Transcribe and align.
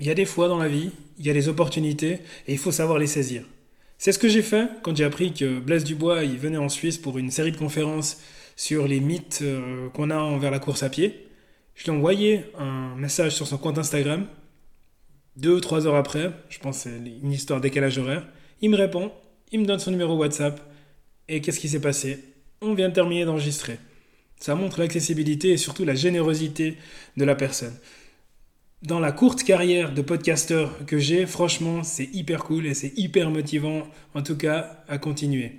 Il 0.00 0.06
y 0.06 0.10
a 0.10 0.14
des 0.14 0.24
fois 0.24 0.48
dans 0.48 0.56
la 0.56 0.66
vie, 0.66 0.90
il 1.18 1.26
y 1.26 1.30
a 1.30 1.34
des 1.34 1.48
opportunités 1.48 2.20
et 2.46 2.52
il 2.52 2.58
faut 2.58 2.72
savoir 2.72 2.98
les 2.98 3.06
saisir. 3.06 3.44
C'est 3.98 4.12
ce 4.12 4.18
que 4.18 4.30
j'ai 4.30 4.40
fait 4.40 4.66
quand 4.82 4.96
j'ai 4.96 5.04
appris 5.04 5.34
que 5.34 5.60
Blaise 5.60 5.84
Dubois 5.84 6.24
il 6.24 6.38
venait 6.38 6.56
en 6.56 6.70
Suisse 6.70 6.96
pour 6.96 7.18
une 7.18 7.30
série 7.30 7.52
de 7.52 7.58
conférences 7.58 8.18
sur 8.56 8.88
les 8.88 8.98
mythes 8.98 9.40
euh, 9.42 9.90
qu'on 9.90 10.08
a 10.08 10.16
envers 10.16 10.50
la 10.50 10.58
course 10.58 10.82
à 10.82 10.88
pied. 10.88 11.28
Je 11.74 11.84
lui 11.84 11.92
ai 11.92 11.94
envoyé 11.94 12.44
un 12.58 12.96
message 12.96 13.32
sur 13.32 13.46
son 13.46 13.58
compte 13.58 13.76
Instagram. 13.76 14.26
Deux 15.36 15.56
ou 15.56 15.60
trois 15.60 15.86
heures 15.86 15.96
après, 15.96 16.32
je 16.48 16.58
pense 16.60 16.78
c'est 16.78 16.96
une 16.96 17.32
histoire 17.32 17.60
décalage 17.60 17.98
horaire, 17.98 18.26
il 18.62 18.70
me 18.70 18.76
répond, 18.76 19.12
il 19.52 19.60
me 19.60 19.66
donne 19.66 19.78
son 19.80 19.90
numéro 19.90 20.16
WhatsApp. 20.16 20.60
Et 21.28 21.42
qu'est-ce 21.42 21.60
qui 21.60 21.68
s'est 21.68 21.80
passé? 21.80 22.24
On 22.62 22.72
vient 22.72 22.88
de 22.88 22.94
terminer 22.94 23.26
d'enregistrer. 23.26 23.78
Ça 24.38 24.54
montre 24.54 24.80
l'accessibilité 24.80 25.50
et 25.50 25.56
surtout 25.58 25.84
la 25.84 25.94
générosité 25.94 26.78
de 27.18 27.24
la 27.26 27.34
personne 27.34 27.74
dans 28.82 28.98
la 28.98 29.12
courte 29.12 29.42
carrière 29.42 29.92
de 29.92 30.00
podcasteur 30.00 30.86
que 30.86 30.98
j'ai, 30.98 31.26
franchement, 31.26 31.82
c'est 31.82 32.08
hyper 32.14 32.44
cool 32.44 32.66
et 32.66 32.74
c'est 32.74 32.96
hyper 32.96 33.30
motivant, 33.30 33.82
en 34.14 34.22
tout 34.22 34.36
cas, 34.36 34.82
à 34.88 34.96
continuer. 34.96 35.56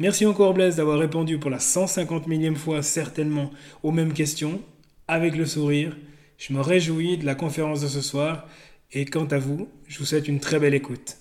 Merci 0.00 0.26
encore 0.26 0.54
Blaise 0.54 0.76
d'avoir 0.76 0.98
répondu 0.98 1.38
pour 1.38 1.50
la 1.50 1.60
150 1.60 2.26
millième 2.26 2.56
fois 2.56 2.82
certainement 2.82 3.52
aux 3.84 3.92
mêmes 3.92 4.12
questions, 4.12 4.60
avec 5.06 5.36
le 5.36 5.46
sourire. 5.46 5.96
Je 6.36 6.52
me 6.52 6.60
réjouis 6.60 7.16
de 7.16 7.24
la 7.24 7.36
conférence 7.36 7.80
de 7.80 7.86
ce 7.86 8.00
soir 8.00 8.48
et 8.92 9.04
quant 9.04 9.26
à 9.26 9.38
vous, 9.38 9.68
je 9.86 10.00
vous 10.00 10.04
souhaite 10.04 10.26
une 10.26 10.40
très 10.40 10.58
belle 10.58 10.74
écoute. 10.74 11.18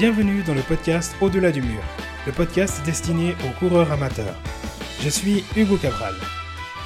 Bienvenue 0.00 0.42
dans 0.42 0.54
le 0.54 0.62
podcast 0.62 1.14
Au-delà 1.20 1.52
du 1.52 1.60
mur, 1.60 1.82
le 2.24 2.32
podcast 2.32 2.82
destiné 2.86 3.34
aux 3.44 3.58
coureurs 3.58 3.92
amateurs. 3.92 4.34
Je 5.02 5.10
suis 5.10 5.44
Hugo 5.54 5.76
Cabral. 5.76 6.14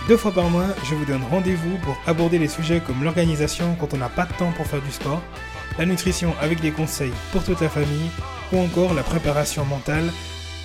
Deux 0.08 0.16
fois 0.16 0.32
par 0.32 0.50
mois, 0.50 0.66
je 0.82 0.96
vous 0.96 1.04
donne 1.04 1.22
rendez-vous 1.30 1.78
pour 1.78 1.96
aborder 2.08 2.40
les 2.40 2.48
sujets 2.48 2.80
comme 2.80 3.04
l'organisation 3.04 3.76
quand 3.78 3.94
on 3.94 3.98
n'a 3.98 4.08
pas 4.08 4.26
de 4.26 4.32
temps 4.32 4.50
pour 4.56 4.66
faire 4.66 4.82
du 4.82 4.90
sport, 4.90 5.22
la 5.78 5.86
nutrition 5.86 6.34
avec 6.40 6.60
des 6.60 6.72
conseils 6.72 7.12
pour 7.30 7.44
toute 7.44 7.60
la 7.60 7.68
famille 7.68 8.10
ou 8.52 8.58
encore 8.58 8.94
la 8.94 9.04
préparation 9.04 9.64
mentale 9.64 10.10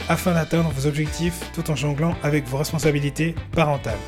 afin 0.08 0.34
d'atteindre 0.34 0.72
vos 0.72 0.88
objectifs 0.88 1.52
tout 1.54 1.70
en 1.70 1.76
jonglant 1.76 2.16
avec 2.24 2.48
vos 2.48 2.58
responsabilités 2.58 3.36
parentales. 3.52 4.00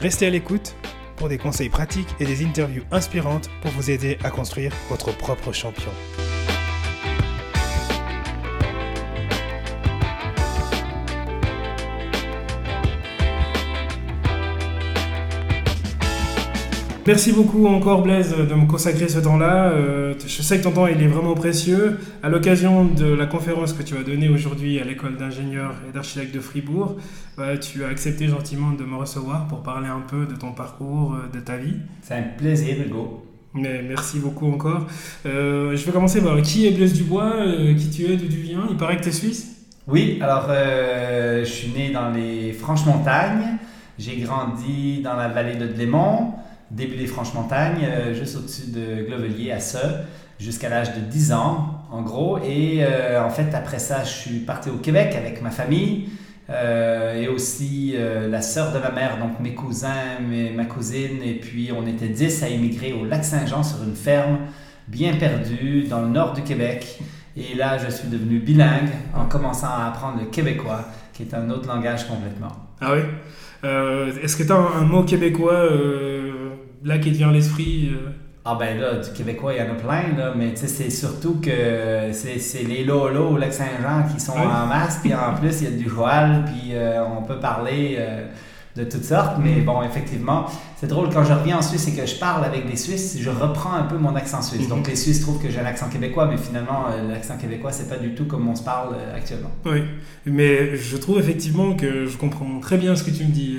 Restez 0.00 0.26
à 0.26 0.30
l'écoute 0.30 0.74
pour 1.16 1.28
des 1.28 1.36
conseils 1.36 1.68
pratiques 1.68 2.14
et 2.18 2.24
des 2.24 2.42
interviews 2.46 2.84
inspirantes 2.92 3.50
pour 3.60 3.72
vous 3.72 3.90
aider 3.90 4.16
à 4.24 4.30
construire 4.30 4.72
votre 4.88 5.14
propre 5.14 5.52
champion. 5.52 5.92
Merci 17.08 17.32
beaucoup 17.32 17.66
encore 17.66 18.02
Blaise 18.02 18.36
de 18.36 18.54
me 18.54 18.66
consacrer 18.66 19.08
ce 19.08 19.18
temps-là. 19.18 19.70
Euh, 19.70 20.12
je 20.26 20.42
sais 20.42 20.58
que 20.58 20.64
ton 20.64 20.72
temps 20.72 20.86
il 20.86 21.02
est 21.02 21.06
vraiment 21.06 21.32
précieux. 21.32 21.98
À 22.22 22.28
l'occasion 22.28 22.84
de 22.84 23.06
la 23.06 23.24
conférence 23.24 23.72
que 23.72 23.82
tu 23.82 23.94
vas 23.94 24.02
donner 24.02 24.28
aujourd'hui 24.28 24.78
à 24.78 24.84
l'école 24.84 25.16
d'ingénieurs 25.16 25.72
et 25.88 25.92
d'architectes 25.94 26.34
de 26.34 26.40
Fribourg, 26.40 26.98
bah, 27.38 27.56
tu 27.56 27.82
as 27.82 27.88
accepté 27.88 28.28
gentiment 28.28 28.72
de 28.72 28.84
me 28.84 28.94
recevoir 28.94 29.48
pour 29.48 29.62
parler 29.62 29.88
un 29.88 30.02
peu 30.06 30.26
de 30.26 30.38
ton 30.38 30.52
parcours, 30.52 31.14
euh, 31.14 31.34
de 31.34 31.40
ta 31.40 31.56
vie. 31.56 31.76
C'est 32.02 32.12
un 32.12 32.24
plaisir 32.36 32.76
Hugo. 32.78 33.24
Mais 33.54 33.80
merci 33.88 34.18
beaucoup 34.18 34.52
encore. 34.52 34.86
Euh, 35.24 35.74
je 35.74 35.86
vais 35.86 35.92
commencer 35.92 36.20
par 36.20 36.42
qui 36.42 36.66
est 36.66 36.72
Blaise 36.72 36.92
Dubois, 36.92 37.36
qui 37.78 37.88
tu 37.88 38.04
es, 38.04 38.18
d'où 38.18 38.28
tu 38.28 38.36
viens? 38.36 38.66
Il 38.68 38.76
paraît 38.76 38.98
que 38.98 39.04
tu 39.04 39.08
es 39.08 39.12
suisse 39.12 39.66
Oui, 39.86 40.18
alors 40.20 40.48
je 40.50 41.48
suis 41.48 41.70
né 41.70 41.90
dans 41.90 42.10
les 42.10 42.52
Franches-Montagnes. 42.52 43.56
J'ai 43.98 44.18
grandi 44.18 45.00
dans 45.02 45.16
la 45.16 45.28
vallée 45.28 45.56
de 45.56 45.66
Dlémont 45.66 46.34
début 46.70 46.96
des 46.96 47.06
Franches-Montagnes, 47.06 47.84
euh, 47.84 48.14
juste 48.14 48.36
au-dessus 48.36 48.70
de 48.70 49.06
Glovelier 49.06 49.52
à 49.52 49.60
Ce, 49.60 49.78
jusqu'à 50.38 50.68
l'âge 50.68 50.94
de 50.94 51.00
10 51.00 51.32
ans, 51.32 51.84
en 51.90 52.02
gros. 52.02 52.38
Et 52.38 52.78
euh, 52.80 53.22
en 53.22 53.30
fait, 53.30 53.54
après 53.54 53.78
ça, 53.78 54.04
je 54.04 54.10
suis 54.10 54.38
parti 54.40 54.70
au 54.70 54.76
Québec 54.76 55.14
avec 55.16 55.42
ma 55.42 55.50
famille. 55.50 56.10
Euh, 56.50 57.20
et 57.20 57.28
aussi 57.28 57.94
la 57.94 58.40
sœur 58.40 58.72
de 58.72 58.78
ma 58.78 58.90
mère, 58.90 59.18
donc 59.18 59.38
mes 59.38 59.52
cousins, 59.52 60.18
ma 60.54 60.64
cousine, 60.64 61.22
et 61.22 61.34
puis 61.34 61.70
on 61.76 61.86
était 61.86 62.08
10 62.08 62.42
à 62.42 62.48
émigrer 62.48 62.94
au 62.94 63.04
lac 63.04 63.22
Saint-Jean 63.22 63.62
sur 63.62 63.82
une 63.82 63.94
ferme 63.94 64.38
bien 64.86 65.14
perdue 65.16 65.82
dans 65.82 66.00
le 66.00 66.08
nord 66.08 66.32
du 66.32 66.40
Québec. 66.40 67.00
Et 67.36 67.54
là, 67.54 67.76
je 67.76 67.90
suis 67.90 68.08
devenu 68.08 68.38
bilingue 68.38 68.88
en 69.14 69.26
commençant 69.26 69.68
à 69.68 69.88
apprendre 69.88 70.20
le 70.20 70.26
québécois, 70.30 70.86
qui 71.12 71.24
est 71.24 71.34
un 71.34 71.50
autre 71.50 71.68
langage 71.68 72.08
complètement. 72.08 72.52
Ah 72.80 72.94
oui? 72.94 73.00
Est-ce 74.22 74.34
que 74.34 74.44
tu 74.44 74.52
as 74.52 74.56
un, 74.56 74.84
mot 74.84 75.02
québécois 75.02 75.68
là 76.84 76.98
qui 76.98 77.10
vient 77.10 77.32
l'esprit 77.32 77.90
euh? 77.92 78.10
Ah 78.50 78.56
ben 78.58 78.80
là, 78.80 78.94
du 78.94 79.10
québécois, 79.12 79.52
il 79.52 79.58
y 79.58 79.62
en 79.62 79.72
a 79.72 79.74
plein, 79.74 80.16
là, 80.16 80.32
mais 80.34 80.56
c'est 80.56 80.88
surtout 80.88 81.38
que 81.38 82.12
c'est 82.12 82.62
les 82.62 82.82
lolos 82.82 83.32
au 83.32 83.36
Lac-Saint-Jean 83.36 84.04
qui 84.10 84.18
sont 84.18 84.32
en 84.32 84.66
masse, 84.66 85.00
puis 85.02 85.12
en 85.12 85.34
plus, 85.34 85.60
il 85.60 85.64
y 85.64 85.66
a 85.66 85.76
du 85.76 85.86
joual, 85.86 86.44
puis 86.46 86.70
euh, 86.72 87.04
on 87.04 87.22
peut 87.24 87.38
parler 87.40 87.96
euh, 87.98 88.24
de 88.78 88.84
toutes 88.84 89.04
sortes, 89.04 89.36
mais 89.42 89.60
bon, 89.60 89.82
effectivement, 89.82 90.46
c'est 90.76 90.86
drôle, 90.86 91.08
quand 91.12 91.24
je 91.24 91.32
reviens 91.32 91.58
en 91.58 91.62
Suisse 91.62 91.88
et 91.88 91.92
que 91.92 92.06
je 92.06 92.16
parle 92.16 92.44
avec 92.44 92.70
des 92.70 92.76
Suisses, 92.76 93.18
je 93.20 93.30
reprends 93.30 93.74
un 93.74 93.82
peu 93.82 93.98
mon 93.98 94.14
accent 94.14 94.40
suisse. 94.40 94.62
Mhm. 94.62 94.68
Donc 94.68 94.88
les 94.88 94.96
Suisses 94.96 95.20
trouvent 95.20 95.42
que 95.42 95.50
j'ai 95.50 95.60
un 95.60 95.66
accent 95.66 95.88
québécois, 95.88 96.26
mais 96.26 96.36
finalement, 96.36 96.86
l'accent 97.08 97.36
québécois, 97.36 97.72
c'est 97.72 97.88
pas 97.88 97.96
du 97.96 98.14
tout 98.14 98.26
comme 98.26 98.48
on 98.48 98.54
se 98.54 98.62
parle 98.62 98.94
actuellement. 99.14 99.50
Oui, 99.66 99.82
mais 100.24 100.76
je 100.76 100.96
trouve 100.96 101.18
effectivement 101.18 101.74
que 101.74 102.06
je 102.06 102.16
comprends 102.16 102.60
très 102.60 102.78
bien 102.78 102.94
ce 102.94 103.02
que 103.02 103.10
tu 103.10 103.24
me 103.24 103.30
dis. 103.30 103.58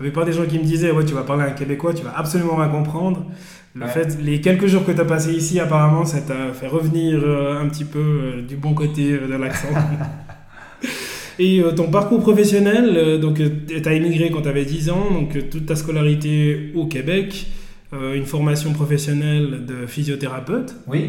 Il 0.00 0.04
y 0.04 0.08
avait 0.08 0.12
pas 0.12 0.24
des 0.24 0.32
gens 0.32 0.46
qui 0.46 0.58
me 0.58 0.64
disaient, 0.64 0.92
ouais, 0.92 1.04
tu 1.04 1.14
vas 1.14 1.22
parler 1.22 1.44
un 1.44 1.50
québécois, 1.50 1.92
tu 1.92 2.04
vas 2.04 2.16
absolument 2.16 2.56
rien 2.56 2.68
comprendre. 2.68 3.26
Le 3.74 3.86
fait, 3.86 4.18
les 4.20 4.40
quelques 4.40 4.66
jours 4.66 4.84
que 4.84 4.90
tu 4.90 5.00
as 5.00 5.04
passé 5.04 5.32
ici, 5.32 5.60
apparemment, 5.60 6.04
ça 6.04 6.20
t'a 6.20 6.52
fait 6.52 6.66
revenir 6.66 7.20
euh, 7.22 7.62
un 7.62 7.68
petit 7.68 7.84
peu 7.84 7.98
euh, 7.98 8.42
du 8.42 8.56
bon 8.56 8.74
côté 8.74 9.12
euh, 9.12 9.28
de 9.28 9.34
l'accent. 9.34 9.68
Et 11.42 11.62
ton 11.74 11.90
parcours 11.90 12.20
professionnel, 12.20 13.18
donc 13.18 13.40
tu 13.66 13.88
as 13.88 13.94
émigré 13.94 14.30
quand 14.30 14.42
tu 14.42 14.48
avais 14.48 14.66
10 14.66 14.90
ans, 14.90 15.10
donc 15.10 15.48
toute 15.48 15.64
ta 15.64 15.74
scolarité 15.74 16.70
au 16.74 16.84
Québec, 16.84 17.46
une 17.92 18.26
formation 18.26 18.74
professionnelle 18.74 19.64
de 19.64 19.86
physiothérapeute. 19.86 20.74
Oui, 20.86 21.00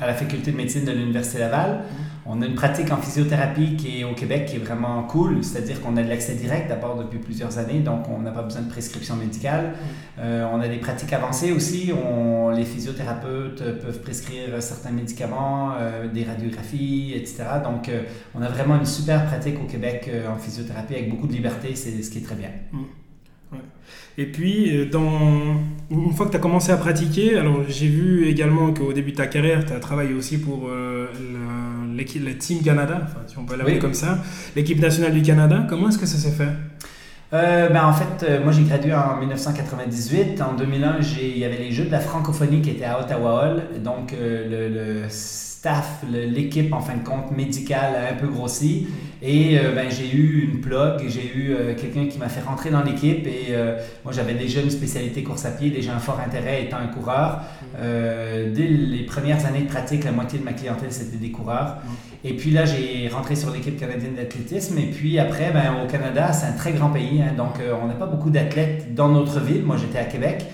à 0.00 0.06
la 0.06 0.14
faculté 0.14 0.52
de 0.52 0.56
médecine 0.56 0.84
de 0.84 0.92
l'Université 0.92 1.38
Laval. 1.38 1.78
Mmh. 1.78 2.10
On 2.26 2.42
a 2.42 2.46
une 2.46 2.54
pratique 2.54 2.92
en 2.92 2.98
physiothérapie 2.98 3.76
qui 3.76 4.00
est 4.00 4.04
au 4.04 4.14
Québec 4.14 4.46
qui 4.46 4.56
est 4.56 4.60
vraiment 4.60 5.02
cool, 5.04 5.42
c'est-à-dire 5.42 5.80
qu'on 5.80 5.96
a 5.96 6.02
de 6.02 6.08
l'accès 6.08 6.34
direct 6.34 6.68
d'abord 6.68 6.96
depuis 6.96 7.18
plusieurs 7.18 7.58
années, 7.58 7.80
donc 7.80 8.08
on 8.08 8.20
n'a 8.20 8.30
pas 8.30 8.42
besoin 8.42 8.62
de 8.62 8.68
prescription 8.68 9.16
médicale. 9.16 9.72
Euh, 10.18 10.46
on 10.52 10.60
a 10.60 10.68
des 10.68 10.76
pratiques 10.76 11.12
avancées 11.12 11.50
aussi, 11.50 11.92
on, 11.92 12.50
les 12.50 12.64
physiothérapeutes 12.64 13.80
peuvent 13.80 14.00
prescrire 14.00 14.62
certains 14.62 14.90
médicaments, 14.90 15.72
euh, 15.80 16.08
des 16.08 16.24
radiographies, 16.24 17.14
etc. 17.16 17.44
Donc 17.64 17.88
euh, 17.88 18.02
on 18.34 18.42
a 18.42 18.48
vraiment 18.48 18.76
une 18.76 18.86
super 18.86 19.26
pratique 19.26 19.56
au 19.60 19.66
Québec 19.66 20.10
en 20.30 20.38
physiothérapie 20.38 20.94
avec 20.94 21.10
beaucoup 21.10 21.26
de 21.26 21.32
liberté, 21.32 21.74
c'est 21.74 22.02
ce 22.02 22.10
qui 22.10 22.18
est 22.18 22.24
très 22.24 22.36
bien. 22.36 22.50
Mm. 22.72 22.82
Et 24.18 24.26
puis, 24.26 24.86
dans... 24.86 25.56
une 25.90 26.12
fois 26.12 26.26
que 26.26 26.32
tu 26.32 26.36
as 26.36 26.40
commencé 26.40 26.72
à 26.72 26.76
pratiquer, 26.76 27.38
alors 27.38 27.62
j'ai 27.68 27.88
vu 27.88 28.26
également 28.26 28.72
qu'au 28.72 28.92
début 28.92 29.12
de 29.12 29.16
ta 29.16 29.26
carrière, 29.26 29.64
tu 29.64 29.72
as 29.72 29.80
travaillé 29.80 30.12
aussi 30.14 30.38
pour 30.38 30.68
l'équipe, 31.94 32.24
la 32.24 32.34
Team 32.34 32.62
Canada, 32.62 33.06
si 33.26 33.38
on 33.38 33.44
peut 33.44 33.56
l'appeler 33.56 33.78
comme 33.78 33.94
ça, 33.94 34.18
l'équipe 34.56 34.80
nationale 34.80 35.12
du 35.12 35.22
Canada. 35.22 35.66
Comment 35.68 35.88
est-ce 35.88 35.98
que 35.98 36.06
ça 36.06 36.18
s'est 36.18 36.32
fait? 36.36 36.50
Euh, 37.32 37.68
ben, 37.68 37.84
en 37.84 37.92
fait, 37.92 38.26
euh, 38.26 38.42
moi 38.42 38.52
j'ai 38.52 38.64
gradué 38.64 38.92
en 38.92 39.16
1998. 39.18 40.40
En 40.42 40.54
2001, 40.54 40.96
il 41.20 41.38
y 41.38 41.44
avait 41.44 41.58
les 41.58 41.70
Jeux 41.70 41.84
de 41.84 41.92
la 41.92 42.00
francophonie 42.00 42.60
qui 42.60 42.70
étaient 42.70 42.84
à 42.84 43.00
Ottawa 43.00 43.44
Hall. 43.44 43.82
Donc 43.82 44.12
euh, 44.12 45.02
le, 45.04 45.08
staff, 45.60 46.04
l'équipe 46.08 46.72
en 46.72 46.80
fin 46.80 46.96
de 46.96 47.04
compte 47.04 47.32
médicale 47.36 47.94
a 47.94 48.12
un 48.12 48.16
peu 48.16 48.28
grossi. 48.28 48.86
Et 49.22 49.58
ben, 49.74 49.90
j'ai 49.90 50.10
eu 50.10 50.48
une 50.50 50.62
plug, 50.62 51.06
j'ai 51.06 51.26
eu 51.36 51.54
quelqu'un 51.78 52.06
qui 52.06 52.18
m'a 52.18 52.30
fait 52.30 52.40
rentrer 52.40 52.70
dans 52.70 52.82
l'équipe. 52.82 53.26
Et 53.26 53.54
moi 54.02 54.14
j'avais 54.14 54.32
déjà 54.32 54.62
une 54.62 54.70
spécialité 54.70 55.22
course 55.22 55.44
à 55.44 55.50
pied, 55.50 55.68
déjà 55.68 55.94
un 55.94 55.98
fort 55.98 56.18
intérêt 56.26 56.64
étant 56.64 56.78
un 56.78 56.86
coureur. 56.86 57.42
dès 57.78 58.68
les 58.68 59.02
premières 59.02 59.44
années 59.44 59.60
de 59.60 59.68
pratique, 59.68 60.04
la 60.04 60.12
moitié 60.12 60.38
de 60.38 60.44
ma 60.44 60.54
clientèle 60.54 60.92
c'était 60.92 61.18
des 61.18 61.30
coureurs. 61.30 61.76
Et 62.22 62.34
puis 62.34 62.50
là, 62.50 62.64
j'ai 62.66 63.08
rentré 63.08 63.34
sur 63.34 63.50
l'équipe 63.50 63.78
canadienne 63.78 64.14
d'athlétisme. 64.14 64.76
Et 64.78 64.86
puis 64.86 65.18
après, 65.18 65.52
ben, 65.52 65.82
au 65.82 65.86
Canada, 65.86 66.32
c'est 66.32 66.46
un 66.46 66.52
très 66.52 66.72
grand 66.72 66.90
pays. 66.90 67.22
Hein. 67.22 67.32
donc, 67.36 67.60
euh, 67.60 67.74
on 67.82 67.86
n'a 67.86 67.94
pas 67.94 68.06
beaucoup 68.06 68.30
d'athlètes 68.30 68.94
dans 68.94 69.08
notre 69.08 69.40
ville. 69.40 69.62
Moi, 69.62 69.76
j'étais 69.78 69.98
à 69.98 70.04
Québec. 70.04 70.44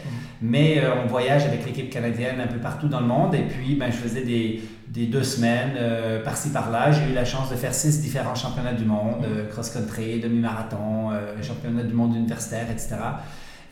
Mais 0.41 0.79
euh, 0.79 0.91
on 1.03 1.09
voyage 1.09 1.45
avec 1.45 1.65
l'équipe 1.67 1.91
canadienne 1.91 2.41
un 2.41 2.47
peu 2.47 2.59
partout 2.59 2.87
dans 2.87 3.01
le 3.01 3.07
monde. 3.07 3.35
Et 3.35 3.43
puis, 3.43 3.75
ben, 3.75 3.91
je 3.91 3.97
faisais 3.97 4.23
des, 4.23 4.63
des 4.89 5.07
deux 5.07 5.23
semaines 5.23 5.75
euh, 5.77 6.23
par-ci 6.23 6.51
par-là. 6.51 6.93
J'ai 6.93 7.11
eu 7.11 7.15
la 7.15 7.25
chance 7.25 7.51
de 7.51 7.57
faire 7.57 7.75
six 7.75 8.01
différents 8.01 8.35
championnats 8.35 8.73
du 8.73 8.85
monde, 8.85 9.27
mhm. 9.29 9.49
cross-country, 9.51 10.21
demi-marathon, 10.21 11.11
championnat 11.43 11.83
du 11.83 11.95
monde 11.95 12.15
universitaire, 12.17 12.71
etc. 12.71 12.97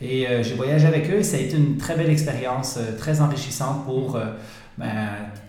Et 0.01 0.27
j'ai 0.41 0.55
voyagé 0.55 0.87
avec 0.87 1.09
eux 1.09 1.19
et 1.19 1.23
ça 1.23 1.37
a 1.37 1.39
été 1.39 1.55
une 1.55 1.77
très 1.77 1.95
belle 1.95 2.09
expérience, 2.09 2.77
très 2.97 3.21
enrichissante 3.21 3.85
pour 3.85 4.19
ben, 4.77 4.87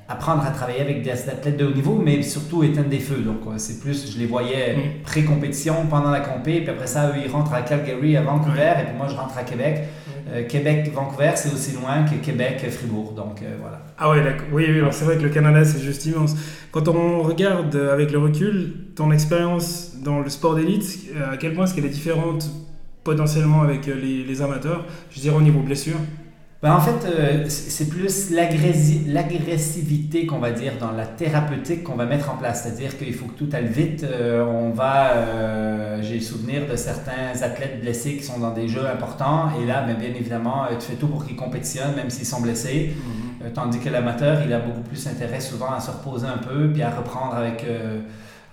apprendre 0.09 0.47
à 0.47 0.51
travailler 0.51 0.81
avec 0.81 1.03
des 1.03 1.11
athlètes 1.11 1.57
de 1.57 1.67
haut 1.67 1.75
niveau, 1.75 2.01
mais 2.03 2.23
surtout 2.23 2.63
éteindre 2.63 2.89
des 2.89 3.01
feux. 3.01 3.23
Donc, 3.23 3.41
c'est 3.57 3.81
plus, 3.81 4.13
je 4.13 4.19
les 4.19 4.27
voyais 4.27 4.77
mm. 4.77 5.03
pré-compétition, 5.03 5.87
pendant 5.91 6.11
la 6.11 6.21
compé, 6.21 6.61
puis 6.61 6.71
après 6.71 6.87
ça, 6.87 7.09
eux, 7.09 7.15
ils 7.25 7.31
rentrent 7.31 7.53
à 7.53 7.63
Calgary, 7.63 8.17
à 8.17 8.23
Vancouver, 8.23 8.75
et 8.81 8.85
puis 8.85 8.97
moi, 8.97 9.09
je 9.09 9.17
rentre 9.17 9.37
à 9.37 9.43
Québec. 9.43 9.89
Euh, 10.29 10.45
Québec-Vancouver, 10.47 11.33
c'est 11.37 11.53
aussi 11.53 11.73
loin 11.73 12.05
que 12.05 12.17
Québec-Fribourg. 12.17 13.13
Donc, 13.13 13.43
euh, 13.43 13.57
voilà. 13.61 13.83
Ah 13.97 14.11
ouais, 14.11 14.21
oui, 14.53 14.67
oui, 14.69 14.89
c'est 14.91 15.05
vrai 15.05 15.17
que 15.17 15.23
le 15.23 15.29
Canada, 15.29 15.65
c'est 15.65 15.81
juste 15.81 16.05
immense. 16.07 16.35
Quand 16.73 16.89
on 16.89 17.23
regarde 17.23 17.75
avec 17.77 18.11
le 18.11 18.19
recul, 18.19 18.75
ton 18.97 19.13
expérience 19.13 19.93
dans 20.03 20.21
le 20.21 20.29
sport 20.29 20.57
d'élite, 20.57 20.99
euh, 21.15 21.33
à 21.33 21.37
quel 21.37 21.55
point 21.55 21.65
est-ce 21.65 21.75
qu'elle 21.75 21.87
est 21.87 21.91
différente 21.91 22.51
potentiellement 23.05 23.63
avec 23.63 23.87
les, 23.87 24.25
les 24.25 24.43
amateurs? 24.43 24.85
Je 25.11 25.21
dirais 25.21 25.37
au 25.37 25.43
niveau 25.43 25.61
blessure 25.61 25.97
ben, 26.63 26.73
en 26.75 26.81
fait, 26.81 27.05
euh, 27.05 27.45
c'est 27.49 27.91
plus 27.91 28.31
l'agressivité 28.31 30.25
qu'on 30.25 30.39
va 30.39 30.53
dire 30.53 30.73
dans 30.81 30.91
la 30.91 31.05
thérapeutique 31.05 31.85
qu'on 31.85 31.97
va 31.97 32.07
mettre 32.07 32.31
en 32.31 32.37
place. 32.37 32.63
C'est-à-dire 32.63 32.97
qu'il 32.97 33.13
faut 33.13 33.27
que 33.27 33.35
tout 33.35 33.49
aille 33.53 33.67
vite. 33.67 34.05
Euh, 34.05 34.43
on 34.43 34.71
va, 34.71 35.11
euh, 35.11 35.99
j'ai 36.03 36.15
le 36.15 36.21
souvenir 36.23 36.67
de 36.67 36.75
certains 36.77 37.43
athlètes 37.43 37.83
blessés 37.83 38.17
qui 38.17 38.23
sont 38.23 38.39
dans 38.39 38.53
des 38.53 38.69
jeux 38.69 38.87
importants. 38.87 39.51
Et 39.61 39.67
là, 39.67 39.83
ben, 39.83 39.97
bien 39.97 40.09
évidemment, 40.09 40.65
tu 40.81 40.87
fais 40.87 40.97
tout 40.97 41.09
pour 41.09 41.27
qu'ils 41.27 41.37
compétitionnent, 41.37 41.95
même 41.95 42.09
s'ils 42.09 42.27
sont 42.27 42.41
blessés. 42.41 42.95
Mm-hmm. 42.97 43.53
tandis 43.53 43.79
que 43.79 43.91
l'amateur, 43.91 44.39
il 44.47 44.53
a 44.55 44.59
beaucoup 44.59 44.81
plus 44.81 45.07
intérêt 45.07 45.41
souvent 45.41 45.73
à 45.73 45.81
se 45.81 45.91
reposer 45.91 46.27
un 46.27 46.39
peu, 46.39 46.71
puis 46.73 46.83
à 46.83 46.89
reprendre 46.89 47.35
avec 47.35 47.67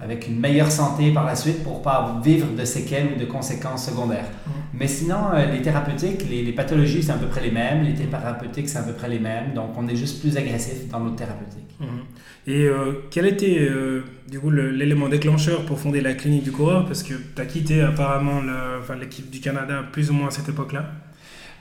avec 0.04 0.28
une 0.28 0.40
meilleure 0.40 0.72
santé 0.72 1.12
par 1.12 1.26
la 1.26 1.36
suite 1.36 1.64
pour 1.64 1.82
pas 1.82 2.20
vivre 2.24 2.48
de 2.58 2.66
séquelles 2.66 3.10
ou 3.16 3.20
de 3.20 3.26
conséquences 3.26 3.88
secondaires. 3.88 4.28
Mm. 4.46 4.50
Mais 4.76 4.88
sinon, 4.88 5.32
euh, 5.34 5.52
les 5.52 5.62
thérapeutiques, 5.62 6.30
les, 6.30 6.52
pathologies, 6.52 7.04
c'est 7.04 7.12
à 7.12 7.18
peu 7.18 7.28
près 7.28 7.42
les 7.42 7.52
mêmes. 7.52 7.84
Les 7.84 7.94
thérapeutiques, 7.94 8.70
c'est 8.70 8.80
à 8.80 8.84
peu 8.84 8.94
près 8.94 9.10
les 9.10 9.20
mêmes. 9.20 9.54
Donc, 9.54 9.72
on 9.78 9.88
est 9.88 9.96
juste 9.96 10.22
plus 10.22 10.36
agressif 10.38 10.88
dans 10.90 11.00
notre 11.00 11.16
thérapeutique. 11.16 11.76
Mm. 11.80 11.86
Et 12.48 12.66
euh, 12.66 13.04
quel 13.10 13.26
était 13.26 13.58
euh, 13.60 14.04
du 14.30 14.40
coup 14.40 14.50
l'élément 14.50 15.08
déclencheur 15.08 15.66
pour 15.66 15.80
fonder 15.80 16.02
la 16.02 16.14
clinique 16.14 16.44
du 16.44 16.52
coureur 16.52 16.86
Parce 16.86 17.04
que 17.04 17.14
tu 17.14 17.42
as 17.42 17.46
quitté 17.46 17.82
apparemment 17.82 18.42
l'équipe 19.00 19.30
du 19.30 19.40
Canada 19.40 19.84
plus 19.92 20.10
ou 20.10 20.14
moins 20.14 20.28
à 20.28 20.32
cette 20.32 20.50
époque-là. 20.50 20.92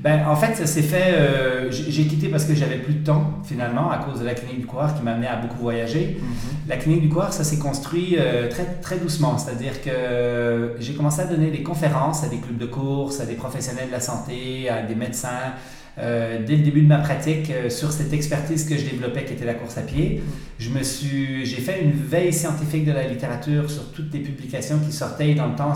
Ben, 0.03 0.27
en 0.27 0.35
fait, 0.35 0.57
ça 0.57 0.67
s'est 0.67 0.83
fait. 0.83 1.15
Euh, 1.15 1.71
j'ai 1.71 2.07
quitté 2.07 2.29
parce 2.29 2.45
que 2.45 2.57
j'avais 2.57 2.79
plus 2.79 2.95
de 2.95 3.05
temps, 3.05 3.39
finalement, 3.45 3.91
à 3.91 3.99
cause 3.99 4.19
de 4.19 4.25
la 4.25 4.35
clinique 4.35 4.61
du 4.61 4.67
coureur 4.67 4.97
qui 4.97 5.03
m'a 5.03 5.13
amené 5.13 5.29
à 5.29 5.37
beaucoup 5.37 5.63
voyager. 5.63 6.19
Mhm. 6.19 6.27
La 6.69 6.77
clinique 6.77 7.03
du 7.03 7.09
coureur, 7.09 7.33
ça 7.33 7.45
s'est 7.45 7.59
construit 7.59 8.17
euh, 8.19 8.49
très, 8.49 8.65
très 8.65 8.99
doucement. 8.99 9.39
C'est-à-dire 9.39 9.81
que 9.81 10.75
j'ai 10.81 10.95
commencé 10.95 11.21
à 11.21 11.27
donner 11.27 11.53
des 11.53 11.63
conférences 11.63 12.25
à 12.25 12.29
des 12.29 12.39
clubs 12.39 12.59
de 12.59 12.67
course, 12.67 13.21
à 13.21 13.27
des 13.27 13.35
professionnels 13.35 13.87
de 13.89 13.93
la 13.93 14.01
santé, 14.01 14.69
à 14.69 14.83
des 14.83 14.97
médecins. 14.97 15.55
Euh, 15.99 16.39
dès 16.45 16.57
le 16.57 16.63
début 16.63 16.81
de 16.81 16.89
ma 16.89 16.97
pratique 16.97 17.53
sur 17.69 17.93
cette 17.93 18.15
expertise 18.15 18.65
que 18.65 18.79
je 18.79 18.89
développais 18.89 19.27
qui 19.27 19.35
était 19.35 19.45
la 19.45 19.55
course 19.55 19.79
à 19.79 19.83
pied. 19.83 20.21
Mhm. 20.25 20.33
Je 20.59 20.71
me 20.71 20.83
suis, 20.83 21.47
j'ai 21.47 21.61
fait 21.61 21.81
une 21.81 21.93
veille 21.93 22.33
scientifique 22.33 22.87
de 22.87 22.93
la 22.93 23.07
littérature 23.07 23.71
sur 23.71 23.93
toutes 23.93 24.13
les 24.13 24.21
publications 24.21 24.81
qui 24.85 24.91
sortaient 24.91 25.35
dans 25.35 25.47
le 25.47 25.55
temps 25.55 25.75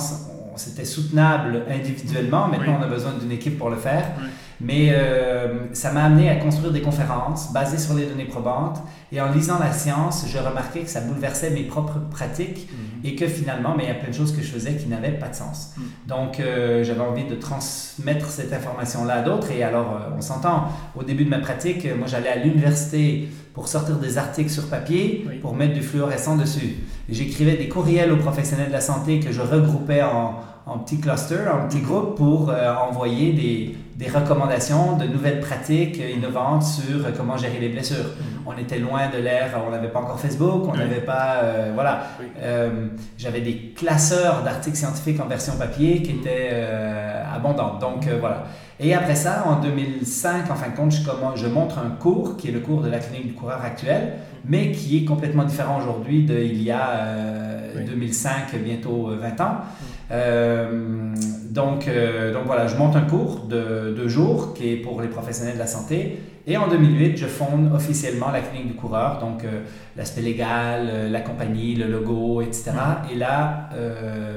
c'était 0.56 0.84
soutenable 0.84 1.62
individuellement. 1.70 2.48
Maintenant, 2.48 2.78
on 2.80 2.82
a 2.82 2.88
besoin 2.88 3.12
d'une 3.12 3.32
équipe 3.32 3.58
pour 3.58 3.70
le 3.70 3.76
faire. 3.76 4.06
Mais 4.60 4.88
euh, 4.92 5.74
ça 5.74 5.92
m'a 5.92 6.04
amené 6.04 6.30
à 6.30 6.36
construire 6.36 6.72
des 6.72 6.80
conférences 6.80 7.52
basées 7.52 7.78
sur 7.78 7.94
les 7.94 8.06
données 8.06 8.24
probantes. 8.24 8.82
Et 9.12 9.20
en 9.20 9.30
lisant 9.30 9.58
la 9.58 9.72
science, 9.72 10.24
je 10.28 10.38
remarquais 10.38 10.80
que 10.80 10.88
ça 10.88 11.00
bouleversait 11.00 11.50
mes 11.50 11.64
propres 11.64 11.98
pratiques 12.10 12.68
mhm. 12.70 13.04
et 13.04 13.14
que 13.16 13.26
finalement, 13.26 13.74
mais 13.76 13.84
il 13.84 13.88
y 13.88 13.90
a 13.90 13.94
plein 13.94 14.08
de 14.08 14.14
choses 14.14 14.34
que 14.34 14.42
je 14.42 14.50
faisais 14.50 14.74
qui 14.76 14.86
n'avaient 14.86 15.12
pas 15.12 15.28
de 15.28 15.34
sens. 15.34 15.74
Mhm. 15.76 15.84
Donc, 16.06 16.40
euh, 16.40 16.82
j'avais 16.82 17.00
envie 17.00 17.24
de 17.24 17.34
transmettre 17.34 18.28
cette 18.30 18.52
information-là 18.52 19.16
à 19.16 19.22
d'autres. 19.22 19.50
Et 19.50 19.62
alors, 19.62 19.92
euh, 19.92 20.16
on 20.16 20.22
s'entend, 20.22 20.68
au 20.94 21.02
début 21.02 21.24
de 21.24 21.30
ma 21.30 21.38
pratique, 21.38 21.86
moi, 21.96 22.06
j'allais 22.06 22.30
à 22.30 22.36
l'université 22.36 23.28
pour 23.56 23.68
sortir 23.68 23.96
des 23.96 24.18
articles 24.18 24.50
sur 24.50 24.68
papier, 24.68 25.26
pour 25.40 25.54
mettre 25.54 25.72
du 25.72 25.80
fluorescent 25.80 26.36
dessus. 26.36 26.76
J'écrivais 27.08 27.56
des 27.56 27.68
courriels 27.68 28.12
aux 28.12 28.18
professionnels 28.18 28.68
de 28.68 28.72
la 28.72 28.82
santé 28.82 29.18
que 29.18 29.32
je 29.32 29.40
regroupais 29.40 30.02
en, 30.02 30.34
en 30.66 30.78
petits 30.78 31.00
clusters, 31.00 31.52
en 31.52 31.66
petits 31.66 31.80
groupes 31.80 32.16
pour 32.16 32.50
euh, 32.50 32.74
envoyer 32.74 33.32
des, 33.32 33.74
des, 33.96 34.08
recommandations 34.08 34.96
de 34.96 35.04
nouvelles 35.06 35.40
pratiques 35.40 35.98
innovantes 35.98 36.64
sur 36.64 37.12
comment 37.16 37.36
gérer 37.36 37.58
les 37.60 37.68
blessures. 37.68 38.04
Mhm. 38.04 38.42
On 38.46 38.56
était 38.58 38.78
loin 38.78 39.08
de 39.08 39.18
l'ère, 39.18 39.60
on 39.66 39.70
n'avait 39.70 39.88
pas 39.88 40.00
encore 40.00 40.20
Facebook, 40.20 40.64
on 40.68 40.76
n'avait 40.76 41.00
pas... 41.00 41.40
Euh, 41.42 41.70
voilà. 41.74 42.04
Euh, 42.40 42.88
j'avais 43.18 43.40
des 43.40 43.72
classeurs 43.76 44.42
d'articles 44.42 44.76
scientifiques 44.76 45.20
en 45.20 45.26
version 45.26 45.54
papier 45.56 46.02
qui 46.02 46.12
étaient 46.12 46.50
abondants. 47.34 47.78
Donc 47.78 48.06
voilà. 48.20 48.44
Et 48.78 48.94
après 48.94 49.16
ça, 49.16 49.44
en 49.46 49.60
2005, 49.60 50.50
en 50.50 50.54
fin 50.54 50.70
de 50.70 50.76
compte, 50.76 50.92
je, 50.92 51.00
je 51.36 51.46
montre 51.46 51.78
un 51.78 51.90
cours 51.90 52.36
qui 52.36 52.48
est 52.48 52.52
le 52.52 52.60
cours 52.60 52.82
de 52.82 52.90
la 52.90 52.98
clinique 52.98 53.28
du 53.28 53.32
coureur 53.32 53.62
actuel, 53.62 54.12
mais 54.44 54.70
qui 54.70 54.98
est 54.98 55.04
complètement 55.04 55.44
différent 55.44 55.78
aujourd'hui 55.80 56.22
d'il 56.22 56.62
y 56.62 56.70
a 56.70 57.06
2005, 57.84 58.54
bientôt 58.62 59.10
20 59.18 59.40
ans. 59.40 59.56
Euh, 60.10 61.14
donc, 61.50 61.88
euh, 61.88 62.32
donc 62.32 62.44
voilà, 62.46 62.66
je 62.66 62.76
monte 62.76 62.96
un 62.96 63.02
cours 63.02 63.46
de 63.48 63.94
deux 63.96 64.08
jours 64.08 64.54
qui 64.54 64.72
est 64.72 64.76
pour 64.76 65.00
les 65.00 65.08
professionnels 65.08 65.54
de 65.54 65.58
la 65.58 65.66
santé. 65.66 66.18
Et 66.48 66.56
en 66.56 66.68
2008, 66.68 67.16
je 67.16 67.26
fonde 67.26 67.72
officiellement 67.74 68.30
la 68.30 68.40
clinique 68.40 68.68
du 68.68 68.74
coureur, 68.74 69.18
donc 69.18 69.42
euh, 69.42 69.62
l'aspect 69.96 70.20
légal, 70.20 71.10
la 71.10 71.20
compagnie, 71.20 71.74
le 71.74 71.88
logo, 71.88 72.40
etc. 72.40 72.70
Mm. 72.70 73.12
Et 73.12 73.16
là, 73.16 73.70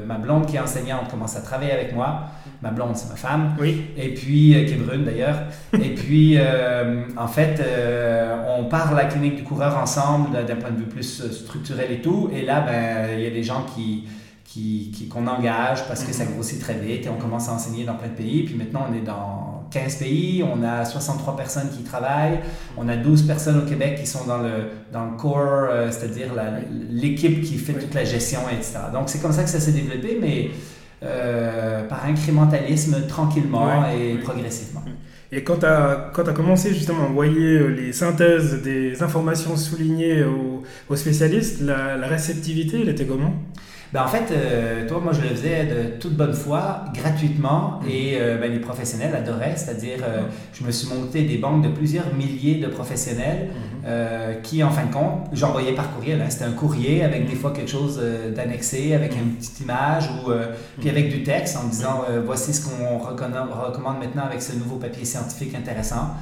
ma 0.07 0.17
blonde 0.17 0.47
qui 0.47 0.55
est 0.55 0.59
enseignante 0.59 1.09
commence 1.11 1.35
à 1.35 1.41
travailler 1.41 1.71
avec 1.71 1.93
moi. 1.93 2.21
Ma 2.63 2.71
blonde, 2.71 2.95
c'est 2.95 3.09
ma 3.09 3.15
femme. 3.15 3.55
Oui. 3.59 3.85
Et 3.95 4.13
puis, 4.15 4.55
qui 4.65 4.73
est 4.73 4.83
brune 4.83 5.05
d'ailleurs. 5.05 5.37
et 5.73 5.93
puis, 5.93 6.35
en 7.15 7.27
fait, 7.27 7.61
on 8.57 8.65
part 8.65 8.95
la 8.95 9.05
clinique 9.05 9.35
du 9.35 9.43
coureur 9.43 9.77
ensemble 9.77 10.31
d'un 10.31 10.55
point 10.55 10.71
de 10.71 10.77
vue 10.77 10.89
plus 10.89 11.31
structurel 11.31 11.91
et 11.91 12.01
tout. 12.01 12.31
Et 12.33 12.43
là, 12.43 12.61
ben, 12.61 13.17
il 13.19 13.23
y 13.23 13.27
a 13.27 13.31
des 13.31 13.43
gens 13.43 13.65
qui 13.75 14.05
qu'on 15.11 15.27
engage 15.27 15.87
parce 15.87 16.03
que 16.03 16.13
ça 16.13 16.25
mhm. 16.25 16.33
grossit 16.33 16.59
très 16.59 16.73
vite 16.73 17.05
et 17.05 17.09
on 17.09 17.17
commence 17.17 17.49
à 17.49 17.53
enseigner 17.53 17.85
dans 17.85 17.95
plein 17.95 18.07
de 18.07 18.13
pays. 18.13 18.43
Puis 18.43 18.55
maintenant, 18.55 18.87
on 18.89 18.95
est 18.95 19.01
dans 19.01 19.67
15 19.71 19.95
pays, 19.97 20.43
on 20.43 20.63
a 20.63 20.85
63 20.85 21.35
personnes 21.35 21.69
qui 21.69 21.83
travaillent, 21.83 22.39
on 22.77 22.87
a 22.89 22.95
12 22.95 23.23
personnes 23.23 23.59
au 23.59 23.69
Québec 23.69 23.99
qui 23.99 24.07
sont 24.07 24.25
dans 24.25 24.39
le, 24.39 24.69
dans 24.91 25.05
le 25.05 25.17
core, 25.17 25.67
euh, 25.69 25.91
c'est-à-dire 25.91 26.29
l'équipe 26.89 27.41
qui 27.43 27.57
fait 27.57 27.73
toute 27.73 27.93
la 27.93 28.03
gestion, 28.03 28.39
etc. 28.51 28.79
Donc 28.91 29.09
c'est 29.09 29.21
comme 29.21 29.31
ça 29.31 29.43
que 29.43 29.49
ça 29.49 29.59
s'est 29.59 29.71
développé, 29.71 30.17
mais 30.19 30.49
euh, 31.03 31.87
par 31.87 32.05
incrémentalisme, 32.05 33.07
tranquillement 33.07 33.87
et 33.89 34.15
progressivement. 34.15 34.83
Et 35.31 35.43
quand 35.43 35.57
tu 35.57 35.65
as, 35.67 36.09
as, 36.15 36.33
commencé 36.33 36.73
justement 36.73 37.03
à 37.03 37.07
envoyer 37.09 37.59
euh, 37.59 37.67
les 37.67 37.93
synthèses 37.93 38.63
des 38.63 39.03
informations 39.03 39.55
soulignées 39.55 40.23
aux, 40.23 40.63
aux 40.89 40.95
spécialistes, 40.95 41.61
la, 41.61 41.97
la 41.97 42.07
réceptivité, 42.07 42.81
elle 42.81 42.89
était 42.89 43.05
comment? 43.05 43.35
Ben, 43.91 44.03
en 44.03 44.07
fait, 44.07 44.31
euh, 44.31 44.87
toi, 44.87 44.99
moi, 45.03 45.13
je 45.13 45.21
le 45.21 45.29
faisais 45.29 45.65
de 45.65 45.99
toute 45.99 46.13
bonne 46.13 46.33
foi, 46.33 46.85
gratuitement, 46.93 47.79
mm. 47.81 47.89
et 47.89 48.17
euh, 48.19 48.37
ben, 48.37 48.51
les 48.51 48.59
professionnels 48.59 49.15
adoraient, 49.15 49.55
c'est-à-dire, 49.55 49.99
euh, 50.03 50.21
je 50.53 50.63
me 50.63 50.71
suis 50.71 50.87
monté 50.89 51.23
des 51.23 51.37
banques 51.37 51.63
de 51.63 51.69
plusieurs 51.69 52.13
milliers 52.13 52.55
de 52.55 52.67
professionnels 52.67 53.49
mm-hmm. 53.49 54.41
qui, 54.43 54.63
en 54.63 54.69
fin 54.69 54.85
de 54.85 54.93
compte, 54.93 55.29
j'envoyais 55.33 55.73
par 55.73 55.91
courriel. 55.95 56.21
Hein. 56.21 56.29
C'était 56.29 56.45
un 56.45 56.51
courrier 56.51 57.03
avec 57.03 57.27
des 57.27 57.35
fois 57.35 57.51
quelque 57.51 57.71
chose 57.71 57.99
d'annexé, 58.35 58.93
avec 58.93 59.13
une 59.13 59.31
petite 59.35 59.59
image, 59.61 60.09
ou 60.09 60.31
puis 60.79 60.89
avec 60.89 61.09
du 61.09 61.23
texte 61.23 61.57
en 61.57 61.67
disant, 61.67 62.03
voici 62.25 62.53
ce 62.53 62.67
qu'on 62.67 62.97
recommande 62.97 63.99
maintenant 63.99 64.23
avec 64.25 64.41
ce 64.41 64.55
nouveau 64.55 64.75
papier 64.75 65.05
scientifique 65.05 65.55
intéressant. 65.55 66.13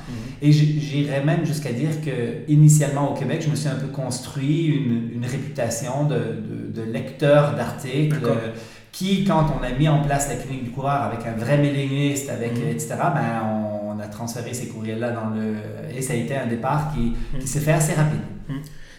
Et 0.42 0.52
j'irais 0.52 1.24
même 1.24 1.46
jusqu'à 1.46 1.72
dire 1.72 2.02
que, 2.06 2.50
initialement 2.50 3.12
au 3.12 3.16
Québec, 3.16 3.42
je 3.44 3.50
me 3.50 3.56
suis 3.56 3.70
un 3.70 3.76
peu 3.76 3.88
construit 3.88 4.68
une, 4.68 5.10
une 5.16 5.26
réputation 5.26 6.06
de, 6.06 6.16
de, 6.16 6.82
de 6.82 6.92
lecteur 6.92 7.57
d'articles 7.58 8.20
euh, 8.24 8.54
qui, 8.92 9.26
quand 9.26 9.46
on 9.60 9.64
a 9.64 9.72
mis 9.72 9.88
en 9.88 10.02
place 10.02 10.30
la 10.30 10.36
clinique 10.36 10.64
du 10.64 10.72
coureur 10.72 11.02
avec 11.02 11.26
un 11.26 11.34
vrai 11.34 11.58
méliniste, 11.58 12.30
avec, 12.30 12.54
mm. 12.54 12.70
etc., 12.70 12.96
ben, 13.14 13.44
on, 13.44 14.00
a 14.00 14.08
transféré 14.08 14.54
ces 14.54 14.68
courriels-là 14.68 15.10
dans 15.10 15.32
le... 15.32 15.56
Et 15.98 16.04
ça 16.04 16.14
a 16.14 16.16
été 16.16 16.36
un 16.36 16.46
départ 16.46 16.94
qui, 16.94 17.14
qui 17.40 17.48
s'est 17.48 17.60
fait 17.60 17.72
assez 17.72 17.94
rapide. 17.94 18.20
Mm. 18.48 18.54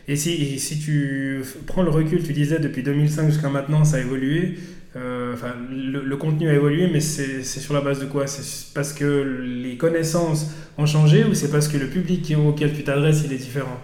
Et 0.08 0.16
si, 0.16 0.58
si 0.58 0.80
tu 0.80 1.44
prends 1.66 1.82
le 1.82 1.90
recul, 1.90 2.22
tu 2.24 2.32
disais 2.32 2.58
depuis 2.58 2.82
2005 2.82 3.26
jusqu'à 3.30 3.48
maintenant, 3.48 3.84
ça 3.84 3.98
a 3.98 4.00
évolué. 4.00 4.58
Euh, 4.96 5.34
enfin, 5.34 5.54
le, 5.70 6.16
contenu 6.16 6.48
a 6.48 6.54
évolué, 6.54 6.88
mais 6.90 7.00
c'est 7.00 7.42
sur 7.42 7.74
la 7.74 7.82
base 7.82 8.00
de 8.00 8.06
quoi? 8.06 8.26
C'est 8.26 8.72
parce 8.72 8.94
que 8.94 9.04
les 9.04 9.76
connaissances 9.76 10.50
ont 10.78 10.86
changé 10.86 11.24
ou 11.24 11.34
c'est 11.34 11.50
parce 11.50 11.68
que 11.68 11.76
le 11.76 11.88
public 11.88 12.32
auquel 12.36 12.72
tu 12.72 12.84
t'adresses, 12.84 13.22
il 13.24 13.32
est 13.32 13.38
différent? 13.38 13.78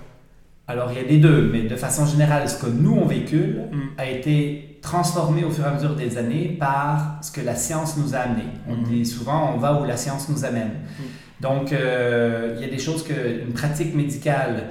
Alors, 0.66 0.90
il 0.92 0.96
y 0.96 1.00
a 1.00 1.06
des 1.06 1.18
deux, 1.18 1.50
mais 1.52 1.62
de 1.62 1.76
façon 1.76 2.06
générale, 2.06 2.48
ce 2.48 2.56
que 2.56 2.66
nous, 2.66 2.94
on 2.94 3.06
véhicule, 3.06 3.64
mm. 3.70 3.80
a 3.98 4.06
été 4.06 4.78
transformé 4.80 5.44
au 5.44 5.50
fur 5.50 5.64
et 5.64 5.68
à 5.68 5.74
mesure 5.74 5.94
des 5.94 6.16
années 6.16 6.56
par 6.58 7.18
ce 7.22 7.30
que 7.32 7.42
la 7.42 7.54
science 7.54 7.98
nous 7.98 8.14
a 8.14 8.20
amené. 8.20 8.44
On 8.68 8.76
mm. 8.76 8.84
dit 8.84 9.04
souvent, 9.04 9.52
on 9.54 9.58
va 9.58 9.80
où 9.80 9.84
la 9.84 9.98
science 9.98 10.28
nous 10.30 10.44
amène. 10.44 10.70
Mm. 10.98 11.02
Donc, 11.42 11.72
euh, 11.72 12.54
il 12.56 12.62
y 12.62 12.64
a 12.64 12.70
des 12.70 12.78
choses 12.78 13.04
que, 13.04 13.42
une 13.46 13.52
pratique 13.52 13.94
médicale 13.94 14.68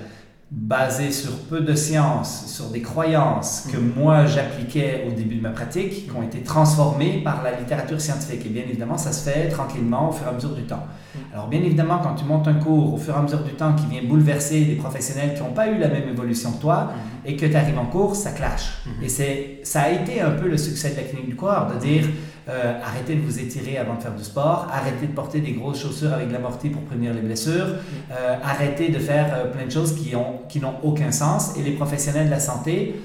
basé 0.55 1.11
sur 1.11 1.31
peu 1.49 1.61
de 1.61 1.73
sciences, 1.73 2.45
sur 2.47 2.65
des 2.65 2.81
croyances 2.81 3.67
que 3.71 3.77
Mhm. 3.77 3.93
moi 3.97 4.25
j'appliquais 4.27 5.05
au 5.07 5.11
début 5.11 5.35
de 5.35 5.41
ma 5.41 5.49
pratique, 5.49 6.05
qui 6.05 6.11
ont 6.15 6.21
été 6.21 6.39
transformées 6.41 7.21
par 7.23 7.41
la 7.43 7.57
littérature 7.59 7.99
scientifique. 7.99 8.45
Et 8.45 8.49
bien 8.49 8.61
évidemment, 8.63 8.97
ça 8.97 9.11
se 9.11 9.27
fait 9.29 9.49
tranquillement 9.49 10.09
au 10.09 10.11
fur 10.11 10.27
et 10.27 10.29
à 10.29 10.33
mesure 10.33 10.53
du 10.53 10.63
temps. 10.63 10.83
Mhm. 11.15 11.21
Alors 11.33 11.47
bien 11.47 11.59
évidemment, 11.61 11.99
quand 12.03 12.13
tu 12.13 12.25
montes 12.25 12.47
un 12.47 12.53
cours 12.53 12.93
au 12.93 12.97
fur 12.97 13.15
et 13.15 13.17
à 13.17 13.21
mesure 13.23 13.43
du 13.43 13.53
temps 13.53 13.73
qui 13.73 13.87
vient 13.87 14.03
bouleverser 14.07 14.61
des 14.65 14.75
professionnels 14.75 15.33
qui 15.33 15.41
n'ont 15.41 15.53
pas 15.53 15.67
eu 15.67 15.77
la 15.79 15.87
même 15.87 16.07
évolution 16.07 16.51
que 16.51 16.61
toi, 16.61 16.91
et 17.25 17.35
que 17.35 17.45
tu 17.45 17.55
arrives 17.55 17.79
en 17.79 17.85
cours, 17.85 18.15
ça 18.15 18.31
clash. 18.31 18.79
Et 19.01 19.09
c'est, 19.09 19.59
ça 19.63 19.81
a 19.83 19.89
été 19.89 20.21
un 20.21 20.31
peu 20.31 20.47
le 20.47 20.57
succès 20.57 20.91
de 20.91 20.97
la 20.97 21.03
clinique 21.03 21.29
du 21.29 21.35
corps, 21.35 21.67
de 21.73 21.79
dire 21.79 22.05
euh, 22.49 22.73
arrêtez 22.83 23.15
de 23.15 23.21
vous 23.21 23.39
étirer 23.39 23.77
avant 23.77 23.95
de 23.95 24.01
faire 24.01 24.13
du 24.15 24.23
sport, 24.23 24.67
arrêtez 24.71 25.07
de 25.07 25.13
porter 25.13 25.39
des 25.39 25.53
grosses 25.53 25.81
chaussures 25.81 26.13
avec 26.13 26.27
de 26.27 26.33
l'amorti 26.33 26.69
pour 26.69 26.81
prévenir 26.83 27.13
les 27.13 27.21
blessures, 27.21 27.67
euh, 28.11 28.35
arrêtez 28.43 28.89
de 28.89 28.99
faire 28.99 29.33
euh, 29.33 29.45
plein 29.51 29.65
de 29.65 29.71
choses 29.71 29.95
qui, 29.95 30.15
ont, 30.15 30.39
qui 30.49 30.59
n'ont 30.59 30.75
aucun 30.83 31.11
sens. 31.11 31.57
Et 31.57 31.61
les 31.61 31.71
professionnels 31.71 32.25
de 32.25 32.31
la 32.31 32.39
santé, 32.39 32.95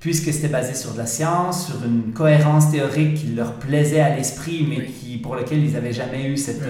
puisque 0.00 0.32
c'était 0.32 0.48
basé 0.48 0.74
sur 0.74 0.92
de 0.92 0.98
la 0.98 1.06
science, 1.06 1.66
sur 1.66 1.84
une 1.84 2.12
cohérence 2.12 2.70
théorique 2.70 3.14
qui 3.14 3.26
leur 3.28 3.54
plaisait 3.54 4.00
à 4.00 4.14
l'esprit, 4.14 4.66
mais 4.68 4.84
qui, 4.86 5.16
pour 5.18 5.34
lequel 5.34 5.64
ils 5.64 5.72
n'avaient 5.72 5.92
jamais 5.94 6.24
eu 6.26 6.36
cette... 6.36 6.62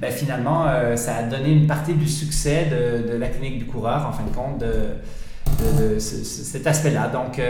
Ben, 0.00 0.10
finalement, 0.10 0.66
ça 0.96 1.16
a 1.16 1.22
donné 1.22 1.52
une 1.52 1.66
partie 1.66 1.92
du 1.94 2.08
succès 2.08 2.66
de, 2.70 3.12
de 3.12 3.16
la 3.18 3.28
clinique 3.28 3.58
du 3.58 3.66
coureur, 3.66 4.06
en 4.08 4.12
fin 4.12 4.24
de 4.24 4.34
compte, 4.34 4.58
de, 4.58 4.66
de, 4.66 5.94
de 5.94 5.98
ce- 6.00 6.24
ce- 6.24 6.42
cet 6.44 6.66
aspect-là. 6.66 7.08
Donc, 7.08 7.40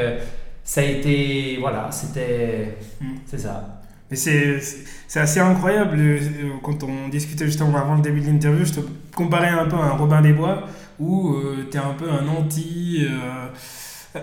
ça 0.64 0.80
a 0.80 0.84
été... 0.84 1.56
Voilà, 1.60 1.88
c'était... 1.92 2.76
Mm. 3.00 3.06
C'est 3.24 3.38
ça. 3.38 3.81
Mais 4.12 4.60
c'est 5.08 5.20
assez 5.20 5.40
incroyable. 5.40 5.96
euh, 5.98 6.18
Quand 6.62 6.82
on 6.84 7.08
discutait 7.08 7.46
justement 7.46 7.76
avant 7.78 7.96
le 7.96 8.02
début 8.02 8.20
de 8.20 8.26
l'interview, 8.26 8.64
je 8.64 8.74
te 8.74 8.80
comparais 9.14 9.48
un 9.48 9.66
peu 9.66 9.76
à 9.76 9.84
un 9.84 9.90
Robin 9.92 10.20
des 10.22 10.32
Bois 10.34 10.68
où 11.00 11.34
tu 11.70 11.76
es 11.76 11.80
un 11.80 11.94
peu 11.94 12.10
un 12.10 12.28
anti. 12.28 13.06
euh, 13.10 13.48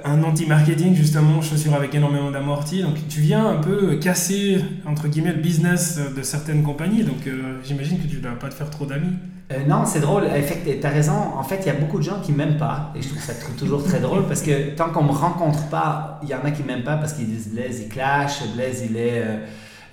un 0.06 0.22
anti-marketing 0.24 0.94
justement, 0.96 1.42
chaussures 1.42 1.74
avec 1.74 1.96
énormément 1.96 2.30
d'amorti. 2.30 2.84
Donc 2.84 2.96
tu 3.10 3.22
viens 3.22 3.48
un 3.48 3.56
peu 3.56 3.96
casser 3.96 4.64
entre 4.86 5.08
guillemets 5.08 5.34
le 5.34 5.42
business 5.42 6.00
de 6.16 6.22
certaines 6.22 6.62
compagnies. 6.62 7.04
Donc 7.04 7.26
euh, 7.26 7.60
j'imagine 7.64 8.00
que 8.00 8.08
tu 8.08 8.18
ne 8.18 8.22
dois 8.22 8.38
pas 8.38 8.50
te 8.50 8.54
faire 8.54 8.70
trop 8.70 8.86
d'amis. 8.86 9.16
Euh, 9.52 9.66
non, 9.68 9.86
c'est 9.86 10.00
drôle. 10.00 10.26
Tu 10.64 10.86
as 10.86 10.90
raison. 10.90 11.14
En 11.36 11.42
fait, 11.44 11.58
il 11.62 11.66
y 11.66 11.70
a 11.72 11.74
beaucoup 11.74 11.98
de 11.98 12.04
gens 12.04 12.22
qui 12.22 12.34
m'aiment 12.34 12.58
pas. 12.58 12.94
Et 12.96 13.02
je 13.02 13.10
trouve 13.10 13.22
ça 13.22 13.34
toujours 13.58 13.84
très 13.84 14.00
drôle 14.00 14.28
parce 14.28 14.44
que 14.44 14.76
tant 14.76 14.92
qu'on 14.92 15.04
me 15.04 15.12
rencontre 15.12 15.68
pas, 15.70 16.20
il 16.22 16.30
y 16.30 16.36
en 16.36 16.44
a 16.46 16.52
qui 16.52 16.62
m'aiment 16.64 16.84
pas 16.84 16.98
parce 16.98 17.14
qu'ils 17.14 17.28
disent 17.28 17.50
Blaise, 17.52 17.82
il 17.84 17.90
clash, 17.90 18.44
Blaise, 18.54 18.84
il 18.88 18.96
est. 18.96 19.24
euh, 19.24 19.38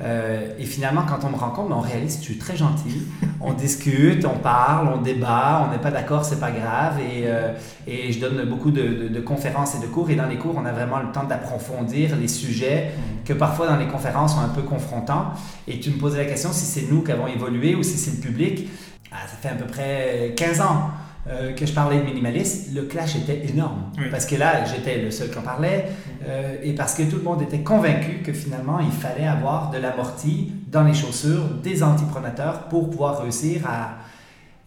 euh, 0.02 0.48
et 0.58 0.64
finalement, 0.64 1.02
quand 1.08 1.26
on 1.26 1.30
me 1.30 1.36
rencontre, 1.36 1.70
ben, 1.70 1.76
on 1.78 1.80
réalise 1.80 2.16
que 2.16 2.20
je 2.22 2.26
suis 2.26 2.38
très 2.38 2.56
gentil. 2.56 3.02
On 3.40 3.52
discute, 3.66 4.24
on 4.26 4.36
parle, 4.38 4.88
on 4.94 5.00
débat, 5.00 5.66
on 5.66 5.72
n'est 5.72 5.80
pas 5.80 5.90
d'accord, 5.90 6.24
c'est 6.24 6.38
pas 6.40 6.50
grave. 6.50 6.98
Et, 7.00 7.24
euh, 7.26 7.52
et 7.86 8.12
je 8.12 8.20
donne 8.20 8.44
beaucoup 8.44 8.70
de, 8.70 8.82
de- 8.82 9.08
de 9.08 9.20
conférences 9.20 9.74
et 9.74 9.80
de 9.80 9.86
cours. 9.86 10.10
Et 10.10 10.14
dans 10.16 10.26
les 10.26 10.36
cours, 10.36 10.54
on 10.56 10.66
a 10.66 10.72
vraiment 10.72 10.98
le 10.98 11.12
temps 11.12 11.24
d'approfondir 11.24 12.14
les 12.16 12.28
sujets 12.28 12.90
que 13.24 13.32
parfois 13.32 13.68
dans 13.68 13.76
les 13.76 13.86
conférences 13.88 14.34
sont 14.34 14.40
un 14.40 14.48
peu 14.48 14.62
confrontants. 14.62 15.30
Et 15.66 15.80
tu 15.80 15.90
me 15.90 15.98
posais 15.98 16.18
la 16.18 16.26
question 16.26 16.50
si 16.52 16.66
c'est 16.66 16.90
nous 16.90 17.02
qui 17.02 17.12
avons 17.12 17.26
évolué 17.26 17.74
ou 17.74 17.82
si 17.82 17.96
c'est 17.96 18.10
le 18.12 18.18
public. 18.20 18.68
Ah, 19.10 19.16
ça 19.30 19.36
fait 19.40 19.48
à 19.48 19.56
peu 19.56 19.66
près 19.66 20.34
15 20.36 20.60
ans 20.60 20.90
euh, 21.28 21.52
que 21.54 21.64
je 21.64 21.72
parlais 21.72 21.98
de 21.98 22.04
minimalisme. 22.04 22.74
Le 22.74 22.82
clash 22.82 23.16
était 23.16 23.46
énorme. 23.48 23.90
Oui. 23.98 24.04
Parce 24.10 24.26
que 24.26 24.36
là, 24.36 24.64
j'étais 24.64 25.00
le 25.00 25.10
seul 25.10 25.30
qui 25.30 25.38
en 25.38 25.42
parlait. 25.42 25.86
Euh, 26.28 26.56
et 26.62 26.74
parce 26.74 26.94
que 26.94 27.02
tout 27.02 27.16
le 27.16 27.22
monde 27.22 27.42
était 27.42 27.60
convaincu 27.60 28.22
que 28.24 28.32
finalement, 28.32 28.78
il 28.80 28.90
fallait 28.92 29.26
avoir 29.26 29.70
de 29.70 29.78
l'amorti 29.78 30.52
dans 30.70 30.82
les 30.84 30.94
chaussures, 30.94 31.44
des 31.62 31.82
antipronateurs 31.82 32.64
pour 32.68 32.90
pouvoir 32.90 33.22
réussir 33.22 33.62
à... 33.66 33.98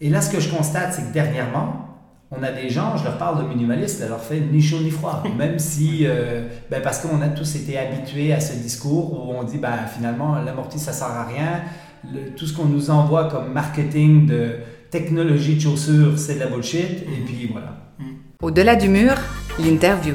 Et 0.00 0.08
là, 0.08 0.20
ce 0.22 0.30
que 0.30 0.40
je 0.40 0.48
constate, 0.48 0.94
c'est 0.94 1.02
que 1.08 1.12
dernièrement, 1.12 1.86
on 2.30 2.42
a 2.42 2.52
des 2.52 2.70
gens, 2.70 2.96
je 2.96 3.04
leur 3.04 3.18
parle 3.18 3.42
de 3.42 3.48
minimalisme, 3.48 3.98
ça 4.02 4.08
leur 4.08 4.20
fait 4.20 4.40
ni 4.40 4.62
chaud 4.62 4.78
ni 4.80 4.90
froid. 4.90 5.22
Même 5.38 5.58
si, 5.58 6.06
euh, 6.06 6.46
ben 6.70 6.80
parce 6.80 7.00
qu'on 7.00 7.20
a 7.22 7.28
tous 7.28 7.56
été 7.56 7.76
habitués 7.76 8.32
à 8.32 8.40
ce 8.40 8.54
discours 8.54 9.12
où 9.12 9.32
on 9.34 9.42
dit, 9.42 9.58
ben 9.58 9.78
finalement, 9.94 10.36
l'amorti, 10.40 10.78
ça 10.78 10.92
sert 10.92 11.08
à 11.08 11.24
rien. 11.24 11.62
Le- 12.10 12.30
tout 12.34 12.46
ce 12.46 12.56
qu'on 12.56 12.66
nous 12.66 12.90
envoie 12.90 13.28
comme 13.28 13.52
marketing 13.52 14.26
de 14.26 14.54
technologie 14.90 15.56
de 15.56 15.60
chaussures, 15.60 16.18
c'est 16.18 16.34
de 16.36 16.40
la 16.40 16.46
bullshit. 16.46 17.02
Et 17.02 17.22
puis 17.26 17.48
voilà. 17.52 17.74
Au-delà 18.42 18.74
du 18.76 18.88
mur, 18.88 19.14
l'interview. 19.58 20.14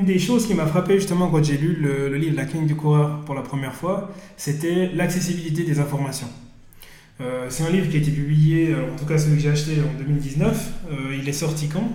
Une 0.00 0.06
des 0.06 0.18
choses 0.18 0.46
qui 0.46 0.54
m'a 0.54 0.64
frappé 0.64 0.94
justement 0.94 1.28
quand 1.28 1.44
j'ai 1.44 1.58
lu 1.58 1.76
le, 1.78 2.08
le 2.08 2.16
livre 2.16 2.34
La 2.34 2.46
clinique 2.46 2.68
du 2.68 2.74
coureur 2.74 3.20
pour 3.26 3.34
la 3.34 3.42
première 3.42 3.74
fois, 3.74 4.10
c'était 4.38 4.90
l'accessibilité 4.94 5.62
des 5.62 5.78
informations. 5.78 6.28
Euh, 7.20 7.48
c'est 7.50 7.64
un 7.64 7.70
livre 7.70 7.90
qui 7.90 7.98
a 7.98 8.00
été 8.00 8.10
publié, 8.10 8.70
euh, 8.70 8.94
en 8.94 8.96
tout 8.96 9.04
cas 9.04 9.18
celui 9.18 9.36
que 9.36 9.42
j'ai 9.42 9.50
acheté 9.50 9.72
en 9.80 9.98
2019. 9.98 10.72
Euh, 10.90 11.16
il 11.20 11.28
est 11.28 11.34
sorti 11.34 11.68
quand? 11.68 11.86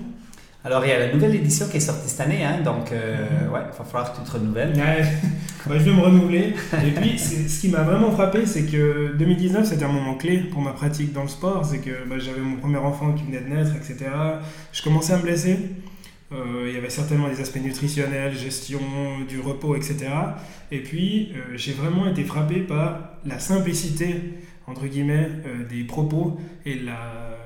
Alors, 0.63 0.85
il 0.85 0.89
y 0.89 0.91
a 0.91 0.99
la 0.99 1.13
nouvelle 1.13 1.33
édition 1.33 1.67
qui 1.67 1.77
est 1.77 1.79
sortie 1.79 2.07
cette 2.07 2.21
année, 2.21 2.43
hein, 2.43 2.61
donc 2.63 2.91
euh, 2.91 3.47
ouais, 3.51 3.61
il 3.73 3.77
va 3.77 3.83
falloir 3.83 4.13
que 4.13 4.19
tu 4.19 4.23
te 4.23 4.31
renouvelles. 4.37 4.73
Ouais, 4.75 5.03
bah, 5.67 5.75
je 5.79 5.83
vais 5.83 5.91
me 5.91 6.01
renouveler. 6.01 6.53
Et 6.85 6.91
puis, 6.91 7.17
ce 7.17 7.59
qui 7.59 7.69
m'a 7.69 7.81
vraiment 7.81 8.11
frappé, 8.11 8.45
c'est 8.45 8.65
que 8.65 9.15
2019, 9.17 9.65
c'était 9.65 9.85
un 9.85 9.91
moment 9.91 10.13
clé 10.13 10.37
pour 10.51 10.61
ma 10.61 10.73
pratique 10.73 11.11
dans 11.11 11.23
le 11.23 11.27
sport. 11.27 11.65
C'est 11.65 11.79
que 11.79 12.07
bah, 12.07 12.17
j'avais 12.19 12.41
mon 12.41 12.57
premier 12.57 12.77
enfant 12.77 13.13
qui 13.13 13.23
venait 13.23 13.41
de 13.41 13.49
naître, 13.49 13.75
etc. 13.75 14.11
Je 14.71 14.83
commençais 14.83 15.13
à 15.13 15.17
me 15.17 15.23
blesser. 15.23 15.57
Euh, 16.31 16.65
il 16.67 16.73
y 16.73 16.77
avait 16.77 16.89
certainement 16.89 17.29
des 17.29 17.39
aspects 17.39 17.61
nutritionnels, 17.61 18.35
gestion 18.35 18.79
du 19.29 19.39
repos, 19.39 19.75
etc. 19.75 20.07
Et 20.71 20.79
puis, 20.81 21.31
euh, 21.35 21.55
j'ai 21.55 21.73
vraiment 21.73 22.07
été 22.07 22.23
frappé 22.23 22.61
par 22.61 23.11
la 23.25 23.37
simplicité, 23.39 24.15
entre 24.65 24.87
guillemets, 24.87 25.29
euh, 25.45 25.67
des 25.69 25.83
propos 25.83 26.39
et 26.65 26.75
la, 26.79 26.97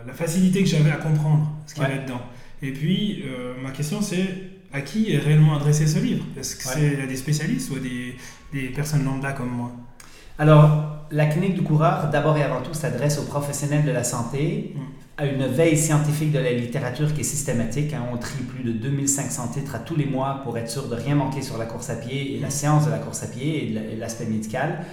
la 0.08 0.14
facilité 0.14 0.64
que 0.64 0.70
j'avais 0.70 0.92
à 0.92 0.96
comprendre 0.98 1.52
ce 1.68 1.74
qu'il 1.76 1.84
y 1.84 1.86
Ouais. 1.88 1.92
avait 1.94 2.04
dedans. 2.04 2.22
Et 2.62 2.72
puis, 2.72 3.24
ma 3.62 3.72
question, 3.72 4.02
c'est 4.02 4.28
à 4.74 4.82
qui 4.82 5.12
est 5.14 5.18
réellement 5.18 5.56
adressé 5.56 5.88
ce 5.88 6.00
livre? 6.00 6.24
Est-ce 6.38 6.56
que 6.58 6.68
Ouais. 6.68 6.92
c'est 6.98 7.02
à 7.02 7.06
des 7.08 7.16
spécialistes 7.16 7.72
ou 7.72 7.76
à 7.76 7.80
des, 7.80 8.16
des 8.54 8.68
personnes 8.70 9.04
lambda 9.06 9.32
comme 9.34 9.50
moi? 9.50 9.72
Alors, 10.38 10.99
la 11.12 11.26
clinique 11.26 11.56
du 11.56 11.62
coureur, 11.64 12.10
d'abord 12.12 12.38
et 12.38 12.44
avant 12.44 12.62
tout, 12.62 12.74
s'adresse 12.74 13.18
aux 13.20 13.24
professionnels 13.26 13.86
de 13.86 13.92
la 13.92 14.04
santé, 14.04 14.76
à 15.18 15.26
une 15.26 15.46
veille 15.48 15.78
scientifique 15.78 16.32
de 16.32 16.40
la 16.40 16.54
littérature 16.54 17.14
qui 17.14 17.22
est 17.22 17.24
systématique. 17.26 17.94
hein. 17.94 18.04
On 18.14 18.16
trie 18.18 18.42
plus 18.44 18.64
de 18.64 18.72
2500 18.72 19.50
titres 19.50 19.76
à 19.76 19.80
tous 19.80 19.98
les 19.98 20.06
mois 20.06 20.40
pour 20.46 20.58
être 20.58 20.70
sûr 20.70 20.88
de 20.88 20.96
rien 20.96 21.16
manquer 21.16 21.42
sur 21.42 21.58
la 21.58 21.66
course 21.66 21.90
à 21.90 21.96
pied 21.96 22.38
et 22.38 22.40
la 22.40 22.50
science 22.50 22.86
de 22.86 22.92
la 22.92 23.00
course 23.00 23.24
à 23.24 23.28
pied 23.28 23.70
et 23.70 23.96
l'aspect 23.98 24.26
médical. 24.26 24.86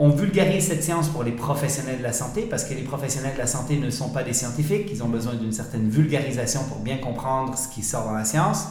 On 0.00 0.08
vulgarise 0.08 0.66
cette 0.66 0.82
science 0.82 1.08
pour 1.08 1.22
les 1.22 1.30
professionnels 1.30 1.98
de 1.98 2.02
la 2.02 2.12
santé 2.12 2.42
parce 2.50 2.64
que 2.64 2.74
les 2.74 2.82
professionnels 2.82 3.34
de 3.34 3.38
la 3.38 3.46
santé 3.46 3.76
ne 3.76 3.90
sont 3.90 4.08
pas 4.08 4.24
des 4.24 4.32
scientifiques. 4.32 4.88
Ils 4.92 5.02
ont 5.04 5.08
besoin 5.08 5.34
d'une 5.34 5.52
certaine 5.52 5.88
vulgarisation 5.88 6.64
pour 6.64 6.78
bien 6.80 6.96
comprendre 6.96 7.56
ce 7.56 7.68
qui 7.72 7.82
sort 7.84 8.04
dans 8.04 8.14
la 8.14 8.24
science. 8.24 8.64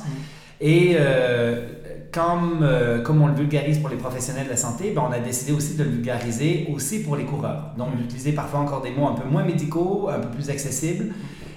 Et 0.59 0.97
euh, 0.99 1.67
comme, 2.11 2.59
euh, 2.61 3.01
comme 3.01 3.21
on 3.21 3.27
le 3.27 3.33
vulgarise 3.33 3.79
pour 3.79 3.89
les 3.89 3.97
professionnels 3.97 4.45
de 4.45 4.51
la 4.51 4.57
santé, 4.57 4.91
ben, 4.95 5.03
on 5.07 5.11
a 5.11 5.19
décidé 5.19 5.51
aussi 5.51 5.75
de 5.75 5.83
le 5.83 5.89
vulgariser 5.89 6.67
aussi 6.73 7.03
pour 7.03 7.15
les 7.15 7.25
coureurs. 7.25 7.71
Donc 7.77 7.95
d'utiliser 7.97 8.31
parfois 8.31 8.59
encore 8.59 8.81
des 8.81 8.91
mots 8.91 9.07
un 9.07 9.13
peu 9.13 9.27
moins 9.27 9.43
médicaux, 9.43 10.09
un 10.09 10.19
peu 10.19 10.29
plus 10.29 10.49
accessibles. 10.49 11.13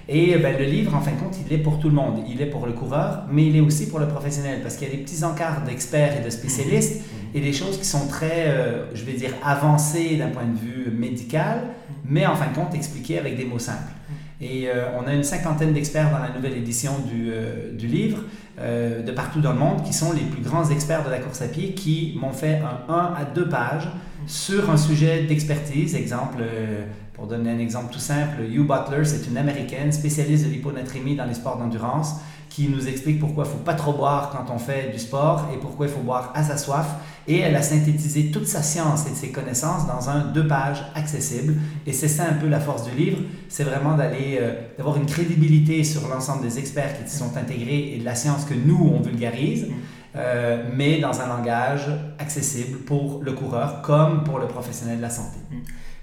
Et 0.09 0.37
ben, 0.39 0.59
le 0.59 0.65
livre, 0.65 0.95
en 0.95 1.01
fin 1.01 1.13
de 1.13 1.21
compte, 1.21 1.37
il 1.47 1.53
est 1.53 1.59
pour 1.59 1.79
tout 1.79 1.89
le 1.89 1.95
monde. 1.95 2.25
Il 2.29 2.43
est 2.43 2.47
pour 2.47 2.67
le 2.67 2.73
coureur, 2.73 3.27
mais 3.31 3.47
il 3.47 3.57
est 3.57 3.61
aussi 3.61 3.89
pour 3.89 4.01
le 4.01 4.09
professionnel 4.09 4.61
parce 4.61 4.77
qu'il 4.77 4.89
y 4.89 4.91
a 4.91 4.95
des 4.95 5.03
petits 5.03 5.23
encarts 5.23 5.63
d'experts 5.65 6.21
et 6.21 6.25
de 6.25 6.31
spécialistes 6.31 7.03
et 7.33 7.41
des 7.41 7.53
choses 7.53 7.79
qui 7.79 7.85
sont 7.85 8.09
très, 8.09 8.49
euh, 8.49 8.93
je 8.95 9.05
vais 9.05 9.13
dire, 9.13 9.31
avancées 9.45 10.17
d'un 10.17 10.29
point 10.29 10.47
de 10.47 10.59
vue 10.59 10.91
médical, 10.91 11.69
mais 12.05 12.27
en 12.27 12.35
fin 12.35 12.51
de 12.51 12.55
compte 12.57 12.75
expliquées 12.75 13.19
avec 13.19 13.37
des 13.37 13.45
mots 13.45 13.61
simples. 13.61 13.93
Et 14.41 14.69
euh, 14.69 14.87
on 14.99 15.07
a 15.07 15.15
une 15.15 15.23
cinquantaine 15.23 15.73
d'experts 15.73 16.11
dans 16.11 16.19
la 16.19 16.31
nouvelle 16.31 16.57
édition 16.57 16.93
du, 17.07 17.31
euh, 17.31 17.77
du 17.77 17.87
livre, 17.87 18.25
euh, 18.61 19.03
de 19.03 19.13
partout 19.13 19.41
dans 19.41 19.53
le 19.53 19.59
monde, 19.59 19.83
qui 19.85 19.93
sont 19.93 20.13
les 20.13 20.21
plus 20.21 20.43
grands 20.43 20.69
experts 20.69 21.05
de 21.05 21.11
la 21.11 21.19
course 21.19 21.41
à 21.43 21.49
pied, 21.49 21.73
qui 21.73 22.17
m'ont 22.21 22.33
fait 22.33 22.61
un 22.61 22.93
1 22.93 23.15
à 23.17 23.25
2 23.25 23.49
pages 23.49 23.89
sur 24.27 24.71
un 24.71 24.77
sujet 24.77 25.25
d'expertise. 25.25 25.95
Exemple, 25.95 26.39
euh, 26.41 26.85
pour 27.15 27.27
donner 27.27 27.51
un 27.51 27.59
exemple 27.59 27.93
tout 27.93 27.99
simple, 27.99 28.43
Hugh 28.43 28.67
Butler, 28.67 29.05
c'est 29.05 29.29
une 29.29 29.39
américaine 29.39 29.93
spécialiste 29.93 30.45
de 30.45 30.51
l'hyponatrémie 30.51 31.17
dans 31.17 31.25
les 31.25 31.35
sports 31.35 31.59
d'endurance, 31.59 32.17
qui 32.51 32.69
nous 32.69 32.87
explique 32.89 33.19
pourquoi 33.21 33.45
il 33.45 33.49
ne 33.49 33.53
faut 33.55 33.65
pas 33.65 33.75
trop 33.75 33.93
boire 33.95 34.31
quand 34.31 34.53
on 34.53 34.59
fait 34.59 34.91
du 34.93 34.99
sport 34.99 35.49
et 35.55 35.57
pourquoi 35.57 35.87
il 35.87 35.93
faut 35.93 36.01
boire 36.01 36.33
à 36.35 36.43
sa 36.43 36.59
soif. 36.59 36.87
Et 37.29 37.39
elle 37.39 37.55
a 37.55 37.63
synthétisé 37.63 38.31
toute 38.33 38.47
sa 38.47 38.63
science 38.63 39.07
et 39.11 39.15
ses 39.15 39.29
connaissances 39.31 39.87
dans 39.87 40.11
un 40.11 40.27
deux 40.33 40.47
pages 40.49 40.83
accessible. 40.97 41.55
Et 41.87 41.93
c'est 41.93 42.09
ça 42.09 42.25
un 42.29 42.35
peu 42.35 42.49
la 42.49 42.59
force 42.61 42.85
du 42.91 42.95
livre, 43.03 43.19
c'est 43.49 43.63
vraiment 43.65 43.97
d'aller, 43.97 44.39
euh, 44.41 44.53
d'avoir 44.77 44.97
une 44.97 45.07
crédibilité 45.07 45.85
sur 45.85 46.09
l'ensemble 46.09 46.43
des 46.43 46.59
experts 46.59 46.93
qui 47.05 47.11
sont 47.11 47.37
intégrés 47.37 47.95
et 47.95 47.99
de 47.99 48.05
la 48.05 48.17
science 48.17 48.45
que 48.45 48.55
nous, 48.55 48.93
on 48.95 49.01
vulgarise, 49.01 49.69
euh, 50.17 50.65
mais 50.75 50.99
dans 50.99 51.21
un 51.21 51.29
langage 51.29 51.87
accessible 52.19 52.79
pour 52.81 53.23
le 53.23 53.33
coureur 53.33 53.81
comme 53.83 54.25
pour 54.25 54.41
le 54.41 54.49
professionnel 54.49 54.97
de 54.97 55.03
la 55.03 55.11
santé. 55.11 55.39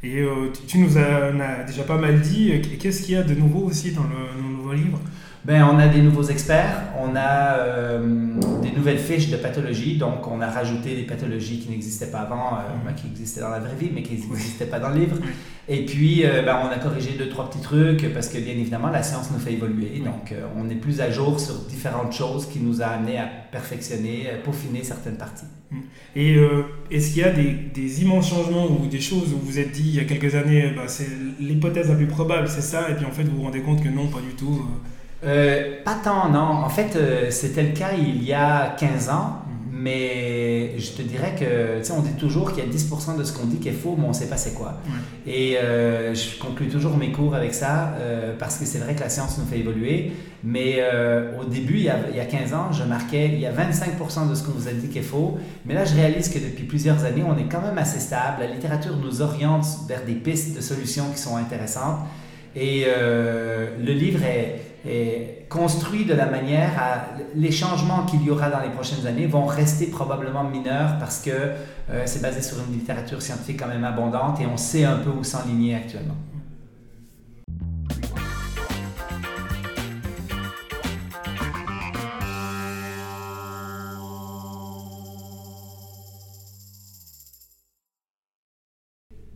Et 0.04 0.20
euh, 0.22 0.54
tu- 0.68 0.78
nous 0.78 0.96
en 0.98 1.40
as 1.42 1.64
déjà 1.66 1.84
pas 1.84 1.98
mal 1.98 2.22
dit. 2.22 2.54
Qu'est-ce 2.80 3.02
qu'il 3.02 3.16
y 3.16 3.18
a 3.18 3.24
de 3.24 3.34
nouveau 3.34 3.62
aussi 3.66 3.92
dans 3.92 4.04
le, 4.04 4.42
dans 4.42 4.48
le 4.48 4.56
nouveau 4.56 4.72
livre? 4.74 5.00
Ben, 5.48 5.64
on 5.64 5.80
a 5.80 5.88
des 5.88 6.02
nouveaux 6.02 6.24
experts, 6.24 6.82
on 7.00 7.16
a 7.16 7.54
euh, 7.60 8.00
des 8.62 8.72
nouvelles 8.72 9.00
fiches 9.00 9.30
de 9.30 9.38
pathologie, 9.38 9.96
donc 9.96 10.28
on 10.28 10.42
a 10.42 10.50
rajouté 10.50 10.94
des 10.94 11.04
pathologies 11.04 11.62
qui 11.62 11.70
n'existaient 11.70 12.12
pas 12.12 12.20
avant, 12.20 12.56
euh, 12.56 12.86
ben, 12.86 12.92
qui 12.92 13.08
existaient 13.08 13.40
dans 13.40 13.52
la 13.52 13.60
vraie 13.60 13.78
vie, 13.80 13.90
mais 13.96 14.04
qui 14.04 14.16
n'existaient 14.16 14.66
pas 14.66 14.82
dans 14.82 14.90
le 14.90 15.00
livre. 15.00 15.16
Et 15.70 15.86
puis, 15.86 16.26
euh, 16.26 16.42
ben, 16.42 16.60
on 16.66 16.70
a 16.70 16.78
corrigé 16.78 17.12
deux, 17.18 17.30
trois 17.30 17.50
petits 17.50 17.62
trucs, 17.62 18.14
parce 18.14 18.28
que 18.28 18.40
bien 18.40 18.56
évidemment, 18.56 18.90
la 18.90 19.02
science 19.04 19.32
nous 19.32 19.40
fait 19.40 19.54
évoluer, 19.54 20.02
donc 20.04 20.34
on 20.58 20.70
est 20.70 20.76
plus 20.76 21.00
à 21.00 21.10
jour 21.12 21.40
sur 21.40 21.56
différentes 21.62 22.12
choses 22.12 22.50
qui 22.50 22.60
nous 22.60 22.82
a 22.82 22.88
amené 22.88 23.18
à 23.18 23.30
perfectionner, 23.50 24.30
à 24.30 24.36
peaufiner 24.44 24.84
certaines 24.84 25.16
parties. 25.16 25.46
Et 26.18 26.36
est-ce 26.92 27.14
qu'il 27.14 27.22
y 27.22 27.26
a 27.26 27.32
des, 27.32 27.54
des, 27.74 28.02
immenses 28.02 28.32
changements 28.32 28.68
ou 28.70 28.88
des 28.88 29.00
choses 29.00 29.32
où 29.32 29.38
vous 29.38 29.46
vous 29.46 29.60
êtes 29.60 29.72
dit 29.72 29.84
il 29.86 29.96
y 29.96 30.00
a 30.02 30.04
quelques 30.04 30.36
années, 30.36 30.74
ben, 30.76 30.88
c'est 30.88 31.08
l'hypothèse 31.40 31.88
la 31.88 31.96
plus 31.96 32.08
probable, 32.08 32.50
c'est 32.50 32.60
ça, 32.60 32.90
et 32.90 32.96
puis 32.96 33.06
en 33.06 33.12
fait 33.12 33.24
vous 33.24 33.38
vous 33.38 33.44
rendez 33.44 33.62
compte 33.62 33.82
que 33.82 33.88
non, 33.88 34.08
pas 34.08 34.20
du 34.20 34.36
tout 34.36 34.62
euh, 35.26 35.84
pas 35.84 35.98
tant, 36.04 36.30
non. 36.30 36.40
En 36.40 36.70
fait, 36.70 36.96
euh, 36.96 37.32
c'était 37.32 37.64
le 37.64 37.74
cas 37.74 37.92
il 37.98 38.24
y 38.24 38.34
a 38.34 38.76
15 38.78 39.10
ans, 39.10 39.42
mhm. 39.48 39.82
mais 39.82 40.78
je 40.78 40.92
te 40.92 41.02
dirais 41.02 41.34
que, 41.38 41.80
tu 41.80 41.86
sais, 41.86 41.92
on 41.92 42.02
dit 42.02 42.14
toujours 42.14 42.54
qu'il 42.54 42.64
y 42.64 42.68
a 42.68 42.72
10% 42.72 43.18
de 43.18 43.24
ce 43.24 43.34
qu'on 43.34 43.46
dit 43.46 43.58
qui 43.58 43.70
est 43.70 43.74
faux, 43.74 43.96
mais 43.98 44.06
on 44.06 44.10
ne 44.10 44.14
sait 44.14 44.28
pas 44.28 44.38
c'est 44.38 44.54
quoi. 44.54 44.76
Et 45.26 45.58
euh, 45.58 46.14
je 46.14 46.38
conclue 46.38 46.68
toujours 46.68 46.98
mes 46.98 47.12
cours 47.12 47.34
avec 47.34 47.56
ça, 47.56 47.96
parce 48.38 48.58
que 48.58 48.66
c'est 48.66 48.78
vrai 48.78 48.94
que 48.94 49.00
la 49.00 49.10
science 49.10 49.40
nous 49.40 49.46
fait 49.46 49.60
évoluer, 49.60 50.12
mais 50.44 50.84
au 51.42 51.46
début, 51.46 51.78
il 51.78 51.84
y, 51.84 51.90
a, 51.90 51.98
il 52.12 52.16
y, 52.16 52.20
a, 52.20 52.26
15 52.26 52.54
ans, 52.54 52.72
je 52.72 52.84
marquais, 52.84 53.30
il 53.34 53.40
y 53.40 53.48
a 53.48 53.52
25% 53.52 54.30
de 54.30 54.36
ce 54.36 54.44
qu'on 54.44 54.52
vous 54.52 54.68
a 54.68 54.72
dit 54.72 54.88
qui 54.88 55.00
est 55.00 55.02
faux, 55.02 55.40
mais 55.66 55.74
là, 55.74 55.84
je 55.84 55.96
réalise 55.96 56.30
que 56.30 56.38
depuis 56.38 56.66
plusieurs 56.66 57.04
années, 57.06 57.24
on 57.28 57.38
est 57.38 57.50
quand 57.52 57.62
même 57.62 57.80
assez 57.80 58.00
stable. 58.00 58.42
La 58.42 58.48
littérature 58.48 58.96
nous 58.96 59.24
oriente 59.24 59.66
vers 59.88 60.06
des 60.06 60.14
pistes 60.14 60.56
de 60.56 60.62
solutions 60.62 61.06
qui 61.12 61.20
sont 61.20 61.38
intéressantes. 61.38 62.02
Et 62.56 62.86
le 62.86 63.94
livre 63.94 64.24
est 64.24 64.68
est 64.88 65.46
construit 65.50 66.06
de 66.06 66.14
la 66.14 66.26
manière 66.26 66.72
à 66.80 67.06
les 67.36 67.52
changements 67.52 68.06
qu'il 68.06 68.24
y 68.24 68.30
aura 68.30 68.50
dans 68.50 68.62
les 68.62 68.70
prochaines 68.70 69.06
années 69.06 69.28
vont 69.28 69.46
rester 69.46 69.88
probablement 69.88 70.44
mineurs 70.44 70.98
parce 71.00 71.20
que 71.20 71.32
euh, 71.32 72.04
c'est 72.06 72.22
basé 72.22 72.42
sur 72.42 72.58
une 72.60 72.74
littérature 72.74 73.22
scientifique 73.22 73.60
quand 73.60 73.68
même 73.68 73.84
abondante 73.84 74.40
et 74.42 74.46
on 74.46 74.58
sait 74.58 74.84
un 74.84 74.98
peu 74.98 75.10
où 75.10 75.24
s'enligner 75.24 75.76
actuellement. 75.76 76.16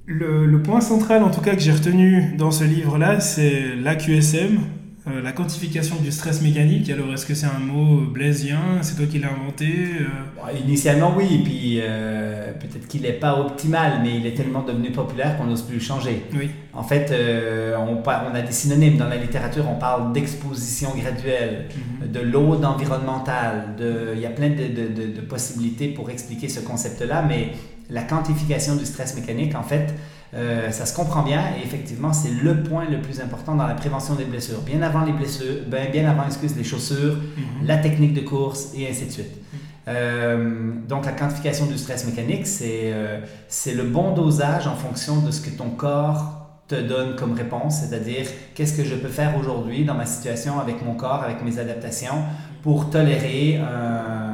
Le, 0.06 0.46
le, 0.46 0.62
point 0.62 0.82
central, 0.82 1.24
en 1.24 1.32
tout 1.32 1.40
cas, 1.40 1.56
que 1.56 1.62
j'ai 1.62 1.72
retenu 1.72 2.36
dans 2.38 2.52
ce 2.52 2.66
livre-là, 2.66 3.22
c'est 3.22 3.76
l'AQSM, 3.76 4.60
euh, 5.08 5.20
la 5.22 5.32
quantification 5.32 5.96
du 5.96 6.12
stress 6.12 6.44
mécanique, 6.44 6.88
alors 6.92 7.12
est-ce 7.12 7.26
que 7.26 7.34
c'est 7.34 7.48
un 7.48 7.60
mot 7.60 8.02
blaisien? 8.02 8.60
C'est 8.82 8.96
toi 8.96 9.06
qui 9.08 9.18
l'as 9.18 9.32
inventé 9.32 9.66
euh? 9.66 10.58
Initialement, 10.64 11.14
oui, 11.18 11.26
et 11.32 11.44
puis 11.44 11.80
euh, 11.82 12.52
peut-être 12.54 12.88
qu'il 12.88 13.02
n'est 13.02 13.14
pas 13.14 13.40
optimal, 13.40 14.02
mais 14.04 14.18
il 14.18 14.28
est 14.28 14.36
tellement 14.36 14.62
devenu 14.62 14.92
populaire 14.92 15.38
qu'on 15.38 15.46
n'ose 15.46 15.64
plus 15.64 15.76
le 15.78 15.82
changer. 15.82 16.24
Oui. 16.36 16.52
En 16.74 16.84
fait, 16.84 17.12
on, 17.78 17.98
on, 18.06 18.36
a 18.36 18.42
des 18.42 18.52
synonymes 18.52 18.98
dans 18.98 19.08
la 19.08 19.18
littérature, 19.18 19.66
on 19.70 19.80
parle 19.80 20.14
d'exposition 20.14 20.90
graduelle, 20.96 21.66
mhm. 22.02 22.12
de 22.12 22.20
load 22.20 22.64
environnementale, 22.64 23.76
de, 23.78 24.14
il 24.16 24.22
y 24.22 24.26
a 24.26 24.30
plein 24.30 24.50
de, 24.50 24.68
de, 24.68 25.16
de 25.16 25.22
possibilités 25.22 25.88
pour 25.88 26.12
expliquer 26.12 26.48
ce 26.48 26.60
concept-là, 26.60 27.26
mais 27.28 27.54
la 27.90 28.04
quantification 28.04 28.76
du 28.76 28.86
stress 28.86 29.16
mécanique, 29.16 29.56
en 29.56 29.64
fait, 29.64 29.94
euh, 30.34 30.72
ça 30.72 30.86
se 30.86 30.96
comprend 30.96 31.24
bien 31.24 31.42
et 31.58 31.66
effectivement, 31.66 32.14
c'est 32.14 32.32
le 32.32 32.64
point 32.64 32.86
le 32.90 33.02
plus 33.02 33.20
important 33.20 33.56
dans 33.56 33.68
la 33.68 33.74
prévention 33.74 34.16
des 34.16 34.24
blessures. 34.24 34.62
Bien 34.62 34.82
avant 34.82 35.04
les 35.04 35.12
blessures, 35.12 35.64
ben, 35.68 35.92
bien 35.92 36.10
avant, 36.10 36.26
excuse, 36.26 36.56
les 36.56 36.64
chaussures, 36.64 37.16
mhm. 37.16 37.68
la 37.68 37.78
technique 37.78 38.14
de 38.14 38.22
course 38.22 38.72
et 38.76 38.90
ainsi 38.90 39.06
de 39.08 39.12
suite. 39.12 39.36
Mhm. 39.36 39.60
Euh, 39.88 40.72
donc, 40.88 41.06
la 41.06 41.12
quantification 41.12 41.66
du 41.66 41.78
stress 41.78 42.06
mécanique, 42.06 42.48
c'est 42.48 42.92
euh, 42.94 43.20
c'est 43.50 43.74
le 43.74 43.84
bon 43.84 44.14
dosage 44.14 44.68
en 44.68 44.76
fonction 44.76 45.22
de 45.22 45.32
ce 45.32 45.42
que 45.42 45.50
ton 45.50 45.72
corps 45.72 46.38
te 46.70 46.76
donne 46.76 47.18
comme 47.18 47.34
réponse, 47.34 47.82
c'est-à-dire 47.82 48.26
qu'est-ce 48.56 48.78
que 48.78 48.86
je 48.86 48.96
peux 48.96 49.10
faire 49.10 49.36
aujourd'hui 49.38 49.84
dans 49.84 49.96
ma 49.96 50.06
situation 50.06 50.60
avec 50.62 50.86
mon 50.86 50.94
corps, 50.94 51.24
avec 51.24 51.44
mes 51.44 51.60
adaptations 51.60 52.24
pour 52.64 52.90
tolérer 52.90 53.58
un 53.58 54.31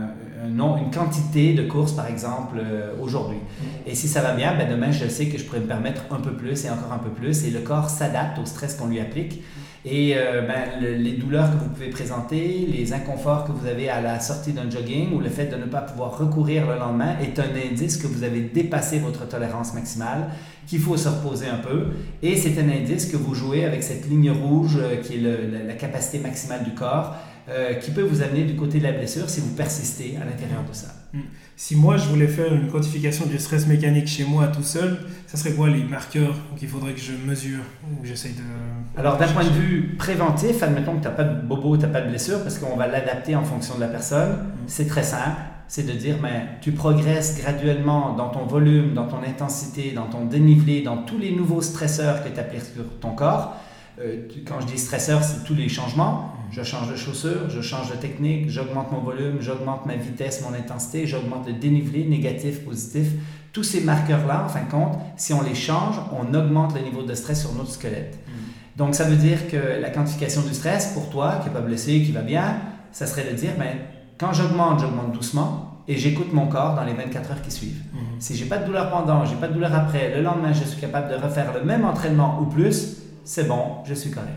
non, 0.57 0.75
une 0.75 0.89
quantité 0.89 1.53
de 1.53 1.61
courses, 1.61 1.91
par 1.91 2.07
exemple, 2.07 2.57
euh, 2.57 2.91
aujourd'hui. 2.99 3.37
Et 3.85 3.93
si 3.93 4.07
ça 4.07 4.21
va 4.21 4.33
bien, 4.33 4.57
ben 4.57 4.67
demain, 4.67 4.91
je 4.91 5.07
sais 5.07 5.27
que 5.27 5.37
je 5.37 5.43
pourrais 5.45 5.59
me 5.59 5.67
permettre 5.67 6.01
un 6.09 6.19
peu 6.19 6.33
plus 6.33 6.65
et 6.65 6.69
encore 6.71 6.91
un 6.91 6.97
peu 6.97 7.11
plus. 7.11 7.45
Et 7.45 7.51
le 7.51 7.59
corps 7.59 7.91
s'adapte 7.91 8.39
au 8.39 8.45
stress 8.45 8.73
qu'on 8.73 8.87
lui 8.87 8.99
applique. 8.99 9.43
Et 9.85 10.15
euh, 10.17 10.41
ben, 10.41 10.81
les 10.81 11.13
douleurs 11.13 11.51
que 11.51 11.63
vous 11.63 11.69
pouvez 11.69 11.91
présenter, 11.91 12.67
les 12.67 12.91
inconforts 12.91 13.45
que 13.45 13.51
vous 13.51 13.67
avez 13.67 13.87
à 13.87 14.01
la 14.01 14.19
sortie 14.19 14.51
d'un 14.51 14.67
jogging 14.69 15.13
ou 15.13 15.19
le 15.19 15.29
fait 15.29 15.45
de 15.45 15.55
ne 15.55 15.65
pas 15.65 15.81
pouvoir 15.81 16.17
recourir 16.17 16.67
le 16.67 16.79
lendemain 16.79 17.15
est 17.21 17.39
un 17.39 17.71
indice 17.71 17.97
que 17.97 18.07
vous 18.07 18.23
avez 18.23 18.41
dépassé 18.41 18.97
votre 18.97 19.27
tolérance 19.29 19.75
maximale, 19.75 20.29
qu'il 20.65 20.79
faut 20.79 20.97
se 20.97 21.07
reposer 21.07 21.47
un 21.47 21.59
peu. 21.59 21.89
Et 22.23 22.35
c'est 22.35 22.59
un 22.59 22.67
indice 22.67 23.05
que 23.05 23.15
vous 23.15 23.35
jouez 23.35 23.63
avec 23.63 23.83
cette 23.83 24.09
ligne 24.09 24.31
rouge 24.31 24.77
euh, 24.81 24.97
qui 24.97 25.17
est 25.17 25.65
la 25.67 25.75
capacité 25.75 26.17
maximale 26.17 26.63
du 26.63 26.71
corps 26.71 27.15
euh, 27.49 27.75
qui 27.75 27.91
peut 27.91 28.01
vous 28.01 28.21
amener 28.21 28.43
du 28.43 28.55
côté 28.55 28.79
de 28.79 28.83
la 28.83 28.91
blessure 28.91 29.29
si 29.29 29.39
vous 29.39 29.55
persistez 29.55 30.17
à 30.21 30.25
l'intérieur 30.25 30.63
de 30.69 30.73
ça. 30.75 30.87
Hmm. 31.13 31.21
Si 31.55 31.77
moi 31.77 31.95
je 31.95 32.07
voulais 32.09 32.27
faire 32.27 32.53
une 32.53 32.67
quantification 32.67 33.25
du 33.25 33.39
stress 33.39 33.67
mécanique 33.67 34.07
chez 34.07 34.25
moi 34.25 34.47
tout 34.47 34.63
seul, 34.63 34.99
ça 35.27 35.37
serait 35.37 35.53
quoi 35.53 35.69
les 35.69 35.83
marqueurs 35.83 36.35
qu'il 36.57 36.67
faudrait 36.67 36.91
que 36.91 36.99
je 36.99 37.13
mesure 37.13 37.61
ou 37.89 38.05
j'essaye 38.05 38.33
de... 38.33 38.99
Alors 38.99 39.17
d'un 39.17 39.29
point 39.29 39.45
de 39.45 39.49
vue 39.49 39.95
préventif, 39.97 40.61
admettons 40.61 40.97
que 40.97 41.03
tu 41.03 41.07
n'as 41.07 41.13
pas 41.13 41.23
de 41.23 41.41
bobo, 41.47 41.77
tu 41.77 41.83
n'as 41.83 41.89
pas 41.89 42.01
de 42.01 42.09
blessure, 42.09 42.43
parce 42.43 42.59
qu'on 42.59 42.75
va 42.75 42.87
l'adapter 42.87 43.35
en 43.35 43.45
fonction 43.45 43.75
de 43.75 43.79
la 43.79 43.87
personne, 43.87 44.31
hmm. 44.31 44.63
c'est 44.67 44.87
très 44.87 45.03
simple. 45.03 45.39
C'est 45.69 45.85
de 45.85 45.93
dire, 45.93 46.17
ben, 46.21 46.47
tu 46.61 46.71
progresses 46.71 47.37
graduellement 47.37 48.13
dans 48.15 48.29
ton 48.29 48.45
volume, 48.45 48.93
dans 48.93 49.07
ton 49.07 49.17
intensité, 49.17 49.91
dans 49.91 50.05
ton 50.05 50.25
dénivelé, 50.25 50.81
dans 50.81 50.97
tous 50.97 51.17
les 51.17 51.31
nouveaux 51.31 51.61
stresseurs 51.61 52.23
que 52.23 52.29
tu 52.29 52.39
appliques 52.39 52.61
sur 52.73 52.85
ton 53.01 53.11
corps. 53.11 53.57
Euh, 53.99 54.27
quand 54.47 54.61
je 54.61 54.67
dis 54.67 54.77
stresseur, 54.77 55.23
c'est 55.23 55.43
tous 55.43 55.55
les 55.55 55.69
changements. 55.69 56.33
Je 56.51 56.63
change 56.63 56.89
de 56.89 56.95
chaussure, 56.95 57.49
je 57.49 57.61
change 57.61 57.89
de 57.89 57.95
technique, 57.95 58.49
j'augmente 58.49 58.91
mon 58.91 58.99
volume, 58.99 59.37
j'augmente 59.41 59.85
ma 59.85 59.95
vitesse, 59.95 60.41
mon 60.47 60.55
intensité, 60.55 61.05
j'augmente 61.05 61.45
le 61.45 61.53
dénivelé, 61.53 62.05
négatif, 62.05 62.63
positif. 62.63 63.07
Tous 63.51 63.63
ces 63.63 63.81
marqueurs-là, 63.81 64.45
en 64.45 64.49
fin 64.49 64.63
de 64.63 64.71
compte, 64.71 64.97
si 65.17 65.33
on 65.33 65.41
les 65.41 65.55
change, 65.55 65.95
on 66.13 66.33
augmente 66.33 66.75
le 66.75 66.81
niveau 66.81 67.03
de 67.03 67.13
stress 67.15 67.41
sur 67.41 67.53
notre 67.53 67.71
squelette. 67.71 68.17
Mm. 68.27 68.77
Donc, 68.77 68.95
ça 68.95 69.03
veut 69.03 69.15
dire 69.15 69.49
que 69.49 69.81
la 69.81 69.89
quantification 69.89 70.41
du 70.41 70.53
stress, 70.53 70.93
pour 70.93 71.09
toi, 71.09 71.39
qui 71.41 71.49
n'est 71.49 71.53
pas 71.53 71.61
blessé, 71.61 72.01
qui 72.03 72.11
va 72.11 72.21
bien, 72.21 72.59
ça 72.91 73.07
serait 73.07 73.29
de 73.29 73.35
dire, 73.35 73.51
ben, 73.57 73.75
quand 74.17 74.31
j'augmente, 74.31 74.79
j'augmente 74.79 75.11
doucement 75.11 75.81
et 75.87 75.97
j'écoute 75.97 76.31
mon 76.31 76.47
corps 76.47 76.75
dans 76.75 76.83
les 76.83 76.93
24 76.93 77.31
heures 77.31 77.41
qui 77.41 77.51
suivent. 77.51 77.81
Mm. 77.93 77.97
Si 78.19 78.35
j'ai 78.35 78.45
pas 78.45 78.59
de 78.59 78.65
douleur 78.65 78.89
pendant, 78.89 79.25
j'ai 79.25 79.35
pas 79.35 79.47
de 79.47 79.53
douleur 79.53 79.73
après, 79.73 80.15
le 80.15 80.21
lendemain, 80.21 80.53
je 80.53 80.63
suis 80.63 80.79
capable 80.79 81.09
de 81.09 81.15
refaire 81.15 81.51
le 81.53 81.65
même 81.65 81.83
entraînement 81.83 82.39
ou 82.39 82.45
plus, 82.45 82.96
c'est 83.27 83.45
bon, 83.45 83.83
je 83.85 83.93
suis 83.93 84.09
correct. 84.09 84.31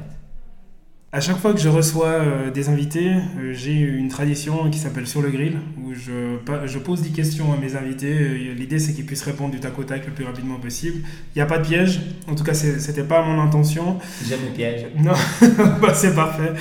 À 1.12 1.20
chaque 1.20 1.38
fois 1.38 1.52
que 1.52 1.60
je 1.60 1.68
reçois 1.68 2.08
euh, 2.08 2.50
des 2.50 2.68
invités, 2.68 3.12
euh, 3.38 3.52
j'ai 3.52 3.72
une 3.72 4.08
tradition 4.08 4.68
qui 4.68 4.78
s'appelle 4.78 5.06
Sur 5.06 5.22
le 5.22 5.30
grill, 5.30 5.58
où 5.80 5.94
je, 5.94 6.38
je, 6.66 6.78
pose 6.80 7.00
10 7.00 7.12
questions 7.12 7.52
à 7.52 7.56
mes 7.56 7.76
invités. 7.76 8.12
Euh, 8.12 8.54
l'idée, 8.54 8.80
c'est 8.80 8.92
qu'ils 8.92 9.06
puissent 9.06 9.22
répondre 9.22 9.52
du 9.52 9.60
tac 9.60 9.78
au 9.78 9.84
tac 9.84 10.04
le 10.06 10.12
plus 10.12 10.24
rapidement 10.24 10.58
possible. 10.58 11.04
Il 11.34 11.38
n'y 11.38 11.42
a 11.42 11.46
pas 11.46 11.58
de 11.58 11.66
piège, 11.66 12.00
en 12.28 12.34
tout 12.34 12.42
cas, 12.42 12.52
c'était 12.52 13.04
pas 13.04 13.22
mon 13.22 13.40
intention. 13.40 13.98
J'aime 14.28 14.40
les 14.44 14.50
pièges. 14.50 14.86
Non, 14.98 15.12
bah, 15.80 15.94
c'est 15.94 16.14
parfait. 16.14 16.52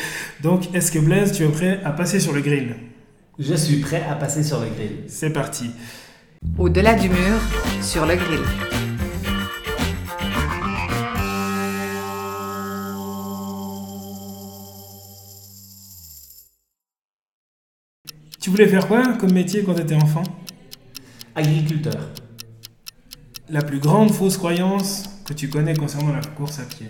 Donc, 0.43 0.73
est-ce 0.75 0.91
que 0.91 0.99
Blaise, 0.99 1.31
tu 1.31 1.43
es 1.43 1.49
prêt 1.49 1.79
à 1.83 1.91
passer 1.91 2.19
sur 2.19 2.33
le 2.33 2.41
grill? 2.41 2.75
Je 3.39 3.55
suis 3.55 3.77
prêt 3.77 4.03
à 4.07 4.13
passer 4.13 4.43
sur 4.43 4.59
le 4.59 4.67
grill. 4.67 4.97
C'est 5.07 5.31
parti. 5.31 5.71
Au-delà 6.59 6.93
du 6.93 7.09
mur, 7.09 7.39
sur 7.81 8.05
le 8.05 8.15
grill. 8.15 8.88
Tu 18.39 18.49
voulais 18.49 18.67
faire 18.67 18.87
quoi 18.87 19.17
comme 19.17 19.33
métier 19.33 19.63
quand 19.63 19.73
tu 19.73 19.81
étais 19.81 19.95
enfant? 19.95 20.23
Agriculteur. 21.35 22.09
La 23.49 23.61
plus 23.61 23.79
grande 23.79 24.11
fausse 24.11 24.37
croyance 24.37 25.09
que 25.25 25.33
tu 25.33 25.49
connais 25.49 25.75
concernant 25.75 26.13
la 26.13 26.21
course 26.21 26.59
à 26.59 26.63
pied? 26.63 26.87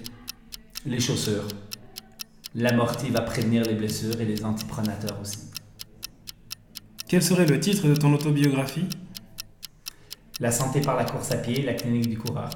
Les 0.86 1.00
chaussures. 1.00 1.48
L'amorti 2.54 3.10
va 3.10 3.22
prévenir 3.22 3.64
les 3.64 3.74
blessures 3.74 4.22
et 4.22 4.26
les 4.26 4.46
antipronateurs 4.46 5.20
aussi. 5.20 5.40
Quel 7.08 7.24
serait 7.24 7.48
le 7.48 7.60
titre 7.60 7.88
de 7.88 7.96
ton 7.96 8.14
autobiographie? 8.14 8.86
La 10.40 10.52
santé 10.52 10.82
par 10.82 10.98
la 10.98 11.06
course 11.06 11.32
à 11.32 11.38
pied, 11.38 11.64
la 11.64 11.74
clinique 11.74 12.10
du 12.10 12.18
coureur. 12.18 12.50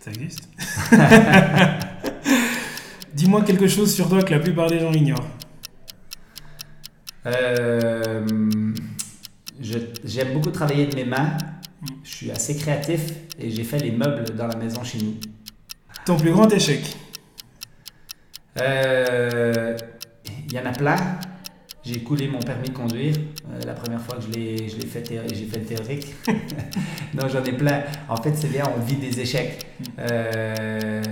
Ça 0.00 0.10
existe? 0.10 0.48
Dis-moi 3.14 3.42
quelque 3.42 3.68
chose 3.68 3.94
sur 3.94 4.08
toi 4.08 4.22
que 4.22 4.32
la 4.32 4.40
plupart 4.40 4.70
des 4.70 4.80
gens 4.80 4.92
ignorent. 4.92 5.28
Euh, 7.26 8.26
J'aime 9.60 10.32
beaucoup 10.34 10.50
travailler 10.50 10.86
de 10.86 10.96
mes 10.96 11.04
mains. 11.04 11.36
Je 12.02 12.10
suis 12.10 12.30
assez 12.30 12.56
créatif 12.56 13.12
et 13.38 13.50
j'ai 13.50 13.64
fait 13.64 13.78
les 13.78 13.92
meubles 13.92 14.24
dans 14.36 14.46
la 14.46 14.56
maison 14.56 14.82
chez 14.82 14.98
nous. 14.98 15.14
Ton 16.04 16.16
plus 16.16 16.32
grand 16.32 16.52
échec? 16.52 16.96
Euh, 18.60 19.76
Il 20.46 20.52
y 20.52 20.58
en 20.58 20.66
a 20.66 20.72
plein. 20.72 20.96
J'ai 21.84 21.98
coulé 22.00 22.28
mon 22.28 22.38
permis 22.38 22.68
de 22.68 22.74
conduire 22.74 23.16
euh, 23.50 23.60
la 23.66 23.72
première 23.72 24.00
fois 24.00 24.14
que 24.16 24.22
je 24.22 24.28
l'ai 24.38 24.68
je 24.68 24.76
l'ai 24.76 24.86
fait, 24.86 25.02
j'ai 25.34 25.44
fait 25.46 25.58
le 25.58 25.64
théorique. 25.64 26.14
non, 27.14 27.26
j'en 27.28 27.42
ai 27.42 27.52
plein. 27.52 27.82
En 28.08 28.16
fait, 28.16 28.32
c'est 28.36 28.48
bien, 28.52 28.62
on 28.76 28.80
vit 28.80 28.94
des 28.96 29.18
échecs. 29.18 29.66
Euh, 29.98 31.02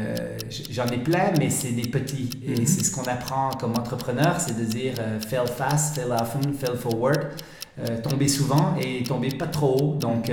j'en 0.71 0.87
ai 0.87 0.99
plein, 0.99 1.33
mais 1.39 1.51
c'est 1.51 1.73
des 1.73 1.89
petits. 1.89 2.31
Et 2.47 2.61
Mhm. 2.61 2.67
c'est 2.67 2.85
ce 2.85 2.93
qu'on 2.93 3.03
apprend 3.11 3.51
comme 3.59 3.73
entrepreneur, 3.73 4.37
c'est 4.39 4.57
de 4.59 4.65
dire 4.65 4.95
euh, 5.01 5.19
fail 5.19 5.49
fast, 5.49 5.97
fail 5.97 6.13
often, 6.13 6.53
fail 6.55 6.77
forward. 6.77 7.19
Tomber 8.03 8.29
souvent 8.29 8.77
et 8.79 9.03
tomber 9.05 9.31
pas 9.31 9.47
trop 9.47 9.75
haut. 9.81 9.95
Donc, 9.99 10.31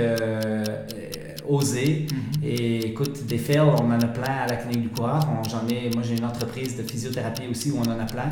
euh, 1.48 1.52
euh, 1.52 1.56
oser. 1.56 2.06
Et 2.42 2.86
écoute, 2.86 3.26
des 3.26 3.38
fails, 3.38 3.60
on 3.60 3.90
en 3.90 4.00
a 4.00 4.06
plein 4.06 4.32
à 4.44 4.46
la 4.46 4.56
clinique 4.56 4.82
du 4.82 4.88
coureur. 4.90 5.20
J'en 5.50 5.66
ai, 5.68 5.90
moi, 5.94 6.02
j'ai 6.02 6.16
une 6.16 6.24
entreprise 6.24 6.76
de 6.76 6.82
physiothérapie 6.82 7.48
aussi 7.50 7.70
où 7.70 7.78
on 7.78 7.88
en 7.90 7.98
a 7.98 8.04
plein. 8.06 8.28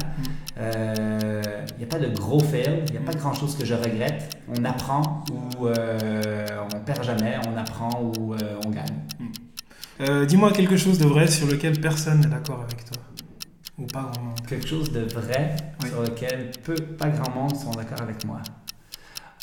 Il 0.56 1.78
n'y 1.78 1.84
a 1.84 1.88
pas 1.88 1.98
de 1.98 2.08
gros 2.14 2.40
fails, 2.40 2.84
il 2.86 2.92
n'y 2.92 2.98
a 2.98 3.02
pas 3.02 3.14
grand-chose 3.14 3.56
que 3.56 3.64
je 3.64 3.74
regrette. 3.74 4.36
On 4.48 4.64
apprend 4.64 5.24
ou 5.32 5.66
euh, 5.66 6.46
on 6.74 6.80
perd 6.80 7.04
jamais, 7.04 7.36
on 7.48 7.56
apprend 7.56 8.02
ou 8.18 8.34
euh, 8.34 8.38
on 8.64 8.70
gagne. 8.70 8.84
Euh, 10.00 10.26
Dis-moi 10.26 10.52
quelque 10.52 10.76
chose 10.76 10.98
de 10.98 11.06
vrai 11.06 11.26
sur 11.26 11.46
lequel 11.46 11.80
personne 11.80 12.20
n'est 12.20 12.26
d'accord 12.26 12.62
avec 12.62 12.84
toi. 12.84 13.02
Ou 13.78 13.84
pas 13.86 14.10
vraiment. 14.14 14.34
Quelque 14.48 14.66
chose 14.66 14.90
de 14.92 15.00
vrai 15.00 15.56
Oui. 15.82 15.88
sur 15.90 16.02
lequel 16.02 16.50
peu, 16.64 16.74
pas 16.74 17.08
grand 17.08 17.30
monde 17.34 17.56
sont 17.56 17.70
d'accord 17.72 18.00
avec 18.02 18.24
moi. 18.24 18.40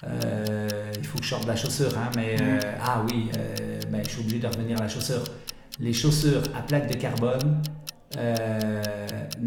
Euh, 0.06 0.92
il 0.98 1.06
faut 1.06 1.18
que 1.18 1.24
je 1.24 1.30
sorte 1.30 1.44
de 1.44 1.48
la 1.48 1.56
chaussure, 1.56 1.98
hein, 1.98 2.10
mais 2.16 2.36
euh, 2.42 2.60
ah 2.82 3.04
oui, 3.08 3.30
euh, 3.38 3.80
ben, 3.90 4.02
je 4.04 4.10
suis 4.10 4.22
obligé 4.22 4.40
de 4.40 4.48
revenir 4.48 4.78
à 4.80 4.84
la 4.84 4.90
chaussure. 4.90 5.24
Les 5.80 5.94
chaussures 5.94 6.44
à 6.56 6.62
plaque 6.62 6.92
de 6.92 6.98
carbone 6.98 7.62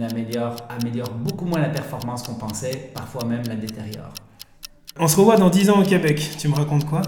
améliorent 0.00 1.14
beaucoup 1.14 1.44
moins 1.44 1.60
la 1.60 1.68
performance 1.68 2.22
qu'on 2.24 2.34
pensait, 2.34 2.90
parfois 2.94 3.24
même 3.24 3.42
la 3.46 3.54
détériorent. 3.54 4.14
On 4.98 5.06
se 5.06 5.16
revoit 5.16 5.36
dans 5.36 5.50
10 5.50 5.70
ans 5.70 5.82
au 5.82 5.84
Québec. 5.84 6.36
Tu 6.38 6.48
me 6.48 6.54
racontes 6.54 6.86
quoi? 6.86 7.02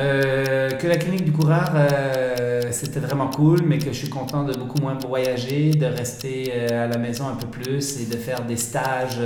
Euh, 0.00 0.70
que 0.72 0.86
la 0.86 0.96
clinique 0.96 1.24
du 1.24 1.32
coureur, 1.32 1.70
euh, 1.74 2.62
c'était 2.70 3.00
vraiment 3.00 3.28
cool, 3.28 3.62
mais 3.62 3.78
que 3.78 3.92
je 3.92 3.98
suis 3.98 4.08
content 4.08 4.44
de 4.44 4.52
beaucoup 4.52 4.80
moins 4.80 4.94
voyager, 4.94 5.70
de 5.70 5.86
rester 5.86 6.52
euh, 6.52 6.84
à 6.84 6.88
la 6.88 6.98
maison 6.98 7.28
un 7.28 7.36
peu 7.36 7.46
plus 7.46 8.00
et 8.00 8.06
de 8.06 8.16
faire 8.16 8.44
des 8.44 8.56
stages 8.56 9.20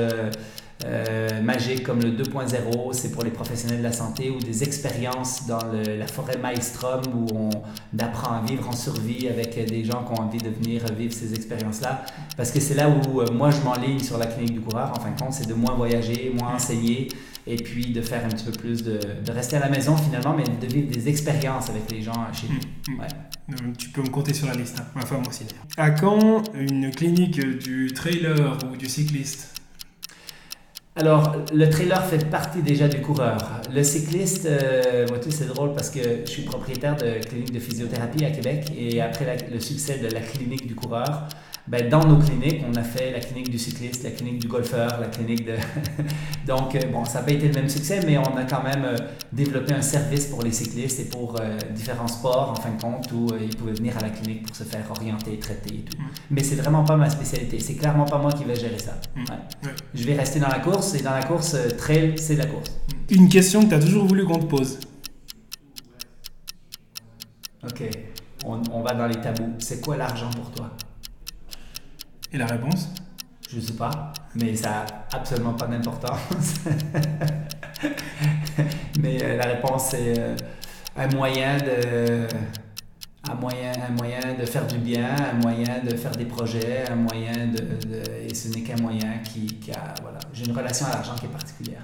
euh, 0.87 1.41
magiques 1.43 1.83
comme 1.83 2.01
le 2.01 2.11
2.0, 2.13 2.93
c'est 2.93 3.13
pour 3.13 3.23
les 3.23 3.31
professionnels 3.31 3.79
de 3.79 3.83
la 3.83 3.93
santé, 3.93 4.31
ou 4.31 4.39
des 4.39 4.63
expériences 4.63 5.47
dans 5.47 5.59
le- 5.73 5.97
la 5.97 6.07
forêt 6.07 6.39
Maelstrom 6.39 7.03
où 7.15 7.27
on 7.35 7.51
apprend 7.99 8.33
à 8.33 8.43
vivre 8.47 8.69
en 8.69 8.73
survie 8.77 9.29
avec 9.29 9.55
des 9.69 9.85
gens 9.85 10.05
qui 10.05 10.19
ont 10.19 10.23
envie 10.25 10.39
de 10.39 10.49
venir 10.51 10.83
vivre 10.97 11.13
ces 11.13 11.35
expériences-là. 11.35 12.05
Parce 12.37 12.51
que 12.51 12.61
c'est 12.61 12.75
là 12.75 12.89
où 12.89 13.21
euh, 13.21 13.27
moi 13.33 13.51
je 13.51 13.61
m'enligne 13.63 14.01
sur 14.01 14.19
la 14.19 14.27
clinique 14.27 14.55
du 14.55 14.61
coureur, 14.61 14.93
en 14.97 15.01
fin 15.01 15.11
de 15.11 15.21
compte, 15.21 15.33
c'est 15.35 15.49
de 15.49 15.55
moins 15.55 15.75
voyager, 15.75 16.33
moins 16.39 16.55
enseigner 16.55 17.09
et 17.47 17.57
puis 17.57 17.87
de 17.93 18.01
faire 18.03 18.25
un 18.25 18.29
petit 18.29 18.45
peu 18.45 18.53
plus 18.53 18.83
de, 18.83 19.01
de 19.25 19.33
rester 19.33 19.57
à 19.57 19.61
la 19.61 19.69
maison 19.69 19.97
finalement, 19.97 20.35
mais 20.37 20.45
de 20.45 20.73
vivre 20.73 20.91
des 20.93 21.09
expériences 21.09 21.69
avec 21.71 21.91
les 21.91 22.03
gens 22.03 22.13
chez 22.33 22.47
nous. 22.49 22.99
Ouais. 22.99 23.07
Euh, 23.51 23.55
Tu 23.77 23.89
peux 23.89 24.03
me 24.03 24.09
compter 24.09 24.33
sur 24.35 24.47
la 24.47 24.55
liste. 24.55 24.79
hein. 24.81 24.85
Enfin, 24.97 25.17
moi 25.17 25.29
aussi. 25.29 25.45
À 25.77 25.91
quand 25.91 26.43
une 26.55 26.91
clinique 26.91 27.41
du 27.59 27.93
trailer 27.93 28.57
ou 28.71 28.77
du 28.77 28.87
cycliste 28.87 29.60
Alors, 31.01 31.35
le 31.55 31.71
trailer 31.71 32.05
fait 32.05 32.29
partie 32.29 32.61
déjà 32.61 32.87
du 32.87 33.01
coureur. 33.01 33.39
Le 33.75 33.83
cycliste, 33.83 34.45
euh, 34.45 35.07
moi, 35.09 35.17
sais, 35.23 35.31
c'est 35.31 35.47
drôle 35.47 35.73
parce 35.73 35.89
que 35.89 36.01
je 36.27 36.31
suis 36.31 36.43
propriétaire 36.43 36.95
de 36.95 37.27
clinique 37.27 37.55
de 37.55 37.59
physiothérapie 37.59 38.23
à 38.23 38.31
Québec 38.31 38.71
et 38.77 39.01
après 39.01 39.39
le 39.51 39.59
succès 39.61 39.97
de 39.97 40.09
la 40.09 40.21
clinique 40.21 40.67
du 40.67 40.75
coureur, 40.75 41.27
ben, 41.69 41.89
dans 41.89 42.05
nos 42.05 42.19
cliniques, 42.19 42.63
on 42.69 42.75
a 42.75 42.83
fait 42.83 43.13
la 43.13 43.21
clinique 43.21 43.51
du 43.51 43.59
cycliste, 43.59 44.03
la 44.03 44.11
clinique 44.11 44.41
du 44.41 44.49
golfeur, 44.49 44.99
la 45.01 45.07
clinique 45.07 45.45
de... 45.47 45.55
Donc, 46.47 46.75
euh, 46.75 46.81
bon, 46.93 47.05
ça 47.05 47.21
n'a 47.21 47.27
pas 47.27 47.33
été 47.33 47.49
le 47.49 47.55
même 47.55 47.69
succès, 47.69 48.01
mais 48.07 48.19
on 48.19 48.37
a 48.37 48.45
quand 48.45 48.63
même 48.63 48.85
euh, 48.85 48.97
développé 49.33 49.75
un 49.75 49.83
service 49.83 50.27
pour 50.27 50.43
les 50.43 50.53
cyclistes 50.53 51.01
et 51.01 51.05
pour 51.05 51.41
euh, 51.41 51.57
différents 51.75 52.09
sports, 52.09 52.51
en 52.51 52.61
fin 52.61 52.71
de 52.71 52.81
compte, 52.81 53.13
où 53.13 53.33
euh, 53.33 53.39
ils 53.43 53.57
pouvaient 53.57 53.75
venir 53.75 53.97
à 53.99 54.01
la 54.01 54.11
clinique 54.11 54.47
pour 54.47 54.57
se 54.57 54.65
faire 54.65 54.85
orienter, 54.91 55.39
traiter 55.39 55.75
et 55.75 55.85
tout. 55.85 55.97
Mm. 55.97 56.07
Mais 56.31 56.43
c'est 56.43 56.57
vraiment 56.57 56.85
pas 56.85 56.97
ma 56.97 57.11
spécialité. 57.11 57.61
C'est 57.61 57.75
clairement 57.75 58.07
pas 58.07 58.19
moi 58.19 58.33
qui 58.33 58.45
vais 58.45 58.57
gérer 58.57 58.79
ça. 58.79 59.01
Mm. 59.15 59.21
Ouais. 59.21 59.71
Je 59.95 60.05
vais 60.05 60.15
rester 60.15 60.41
dans 60.41 60.49
la 60.49 60.61
course 60.61 60.95
et 60.95 61.03
dans 61.03 61.15
la 61.15 61.23
course, 61.23 61.57
trail, 61.77 62.15
c'est 62.17 62.35
de 62.35 62.41
la 62.41 62.47
course. 62.47 62.71
Une 63.11 63.29
question 63.29 63.63
que 63.65 63.69
tu 63.69 63.75
as 63.75 63.81
toujours 63.81 64.07
voulu 64.07 64.25
qu'on 64.25 64.39
te 64.39 64.47
pose. 64.47 64.81
Ok, 67.63 67.83
on, 68.47 68.61
on 68.73 68.83
va 68.83 68.95
dans 68.95 69.07
les 69.07 69.21
tabous. 69.21 69.55
C'est 69.59 69.85
quoi 69.85 69.97
l'argent 69.97 70.31
pour 70.31 70.51
toi? 70.53 70.71
Et 72.33 72.39
la 72.39 72.47
réponse 72.47 72.89
Je 73.53 73.61
sais 73.61 73.73
pas, 73.75 74.13
mais 74.37 74.55
ça 74.57 74.85
a 75.13 75.17
absolument 75.17 75.55
pas 75.55 75.67
d'importance. 75.67 76.61
mais 79.01 79.23
euh, 79.23 79.37
la 79.37 79.45
réponse 79.47 79.89
c'est 79.91 80.19
euh, 80.19 80.37
un 80.97 81.09
moyen 81.09 81.57
de 81.59 82.27
un 83.31 83.35
moyen, 83.35 83.73
un 83.89 83.93
moyen 83.93 84.35
de 84.39 84.45
faire 84.47 84.67
du 84.67 84.79
bien, 84.79 85.15
un 85.15 85.35
moyen 85.43 85.81
de 85.85 85.95
faire 85.97 86.11
des 86.13 86.25
projets, 86.25 86.85
un 86.91 86.97
moyen 86.97 87.47
de, 87.49 87.59
de- 87.87 88.03
et 88.29 88.35
ce 88.35 88.49
n'est 88.49 88.63
qu'un 88.63 88.81
moyen 88.81 89.19
qui, 89.23 89.47
qui 89.47 89.71
a 89.73 89.95
voilà. 90.03 90.19
J'ai 90.33 90.47
une 90.47 90.57
relation 90.57 90.87
à 90.87 90.91
l'argent 90.91 91.15
qui 91.17 91.27
est 91.27 91.29
particulière. 91.29 91.83